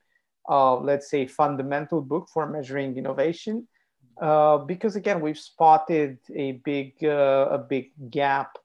uh, 0.53 0.76
let's 0.76 1.11
say 1.11 1.26
fundamental 1.26 2.01
book 2.01 2.28
for 2.32 2.46
measuring 2.46 2.96
innovation. 2.96 3.66
Uh, 4.20 4.59
because 4.59 4.96
again 4.96 5.20
we've 5.20 5.38
spotted 5.38 6.18
a 6.34 6.53
big 6.64 6.94
uh, 7.05 7.49
a 7.51 7.59
big 7.59 7.90
gap 8.11 8.59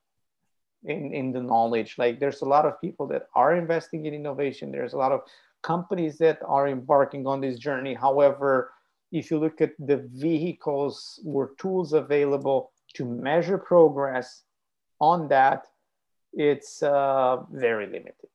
in, 0.86 1.14
in 1.14 1.32
the 1.32 1.42
knowledge. 1.42 1.96
Like 1.98 2.20
there's 2.20 2.42
a 2.42 2.46
lot 2.46 2.66
of 2.66 2.80
people 2.82 3.08
that 3.08 3.28
are 3.36 3.56
investing 3.56 4.06
in 4.06 4.14
innovation. 4.14 4.72
There's 4.72 4.94
a 4.94 4.98
lot 4.98 5.12
of 5.12 5.22
companies 5.62 6.18
that 6.18 6.40
are 6.46 6.68
embarking 6.68 7.26
on 7.26 7.42
this 7.42 7.58
journey. 7.58 7.94
However, 7.94 8.74
if 9.12 9.32
you 9.32 9.40
look 9.40 9.62
at 9.62 9.74
the 9.80 9.98
vehicles 10.14 11.20
or 11.26 11.52
tools 11.58 11.94
available 11.94 12.72
to 12.96 13.06
measure 13.06 13.58
progress 13.58 14.44
on 15.00 15.28
that, 15.30 15.68
it's 16.34 16.82
uh, 16.84 17.38
very 17.52 17.86
limited. 17.86 18.30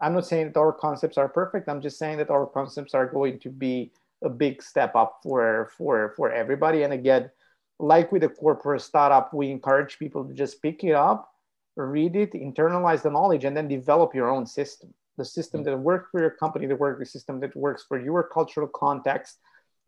I'm 0.00 0.12
not 0.12 0.26
saying 0.26 0.52
that 0.52 0.58
our 0.58 0.72
concepts 0.72 1.16
are 1.16 1.28
perfect. 1.28 1.68
I'm 1.68 1.80
just 1.80 1.98
saying 1.98 2.18
that 2.18 2.30
our 2.30 2.46
concepts 2.46 2.92
are 2.94 3.06
going 3.06 3.38
to 3.40 3.48
be 3.48 3.92
a 4.22 4.28
big 4.28 4.62
step 4.62 4.94
up 4.94 5.20
for 5.22 5.70
for 5.76 6.12
for 6.16 6.30
everybody. 6.30 6.82
And 6.82 6.92
again, 6.92 7.30
like 7.78 8.12
with 8.12 8.24
a 8.24 8.28
corporate 8.28 8.82
startup, 8.82 9.32
we 9.32 9.50
encourage 9.50 9.98
people 9.98 10.24
to 10.24 10.34
just 10.34 10.60
pick 10.60 10.84
it 10.84 10.92
up 10.92 11.32
read 11.76 12.16
it, 12.16 12.32
internalize 12.32 13.02
the 13.02 13.10
knowledge, 13.10 13.44
and 13.44 13.56
then 13.56 13.68
develop 13.68 14.14
your 14.14 14.30
own 14.30 14.46
system. 14.46 14.92
The 15.16 15.24
system 15.24 15.62
mm. 15.62 15.64
that 15.64 15.78
works 15.78 16.08
for 16.10 16.20
your 16.20 16.30
company, 16.30 16.66
the 16.66 16.76
work 16.76 16.98
the 16.98 17.06
system 17.06 17.40
that 17.40 17.54
works 17.56 17.84
for 17.86 18.00
your 18.00 18.22
cultural 18.22 18.68
context. 18.68 19.38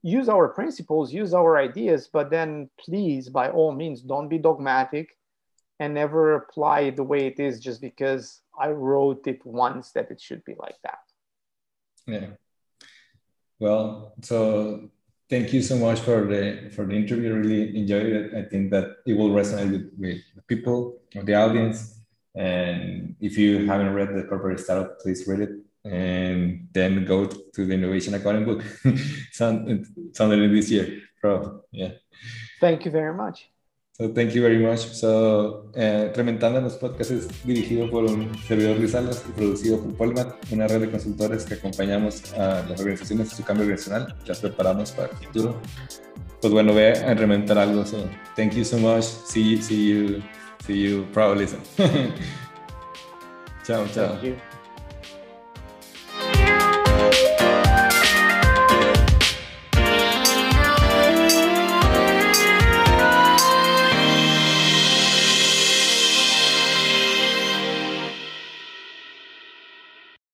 Use 0.03 0.28
our 0.28 0.49
principles, 0.49 1.12
use 1.12 1.34
our 1.34 1.59
ideas, 1.59 2.09
but 2.12 2.30
then 2.30 2.70
please, 2.78 3.28
by 3.28 3.51
all 3.51 3.72
means, 3.72 4.01
don't 4.01 4.28
be 4.28 4.39
dogmatic 4.39 5.16
and 5.80 5.95
never 5.95 6.34
apply 6.34 6.80
it 6.80 6.97
the 6.97 7.05
way 7.05 7.26
it 7.26 7.41
is 7.41 7.61
just 7.61 7.80
because 7.80 8.41
I 8.59 8.70
wrote 8.70 9.26
it 9.26 9.45
once 9.45 9.93
that 9.93 10.11
it 10.11 10.20
should 10.20 10.45
be 10.45 10.55
like 10.59 10.76
that. 10.84 10.99
Yeah. 12.07 12.30
Well, 13.59 14.14
so 14.22 14.91
thank 15.29 15.53
you 15.53 15.62
so 15.62 15.76
much 15.76 16.01
for 16.01 16.26
the 16.26 16.70
for 16.74 16.85
the 16.87 16.95
interview. 16.95 17.35
Really 17.35 17.76
enjoyed 17.76 18.07
it. 18.07 18.35
I 18.35 18.43
think 18.43 18.70
that 18.70 18.97
it 19.07 19.14
will 19.14 19.31
resonate 19.31 19.70
with, 19.70 19.91
with 19.99 20.20
the 20.35 20.43
people 20.43 20.99
of 21.16 21.26
the 21.26 21.35
audience. 21.35 22.01
And 22.35 23.16
if 23.20 23.37
you 23.37 23.66
haven't 23.66 23.93
read 23.95 24.14
the 24.14 24.22
corporate 24.24 24.61
startup, 24.61 25.01
please 25.01 25.26
read 25.26 25.41
it 25.41 25.51
and 25.85 26.68
then 26.72 27.05
go 27.05 27.26
to 27.26 27.66
the 27.66 27.74
innovation 27.74 28.14
accounting 28.14 28.45
book. 28.45 28.62
Something 29.33 29.85
this 30.55 30.70
year, 30.70 31.01
bro. 31.20 31.62
Yeah. 31.72 31.93
Thank 32.61 32.85
you 32.85 32.91
very 32.91 33.14
much. 33.14 33.51
So 34.01 34.09
thank 34.14 34.32
you 34.32 34.42
very 34.42 34.59
much. 34.59 34.78
So, 34.92 35.64
eh, 35.74 36.12
los 36.14 36.74
Podcasts 36.74 37.11
es 37.11 37.44
dirigido 37.44 37.90
por 37.90 38.05
un 38.05 38.32
servidor 38.46 38.76
Luis 38.76 38.92
Salas 38.92 39.24
y 39.28 39.32
producido 39.32 39.80
por 39.80 39.92
Polmat, 39.96 40.36
una 40.53 40.68
red 40.68 40.82
de 40.82 40.90
consultores 40.92 41.44
que 41.44 41.55
acompañamos 41.55 42.32
a 42.34 42.64
las 42.68 42.78
organizaciones 42.78 43.32
en 43.32 43.36
su 43.38 43.42
cambio 43.42 43.64
organizacional, 43.64 44.14
las 44.24 44.38
preparamos 44.38 44.92
para 44.92 45.09
el 45.11 45.16
futuro. 45.16 45.61
Pues 46.40 46.53
bueno, 46.53 46.74
ve 46.74 46.92
a 46.92 47.12
reventar 47.14 47.59
algo. 47.59 47.84
So, 47.84 48.09
thank 48.36 48.53
you 48.53 48.64
so 48.64 48.78
much. 48.78 49.03
See, 49.03 49.61
see 49.61 49.88
you, 49.88 50.22
see 50.64 50.80
you 50.80 51.05
probably. 51.12 51.49
chao, 53.66 53.84
chao. 53.92 54.16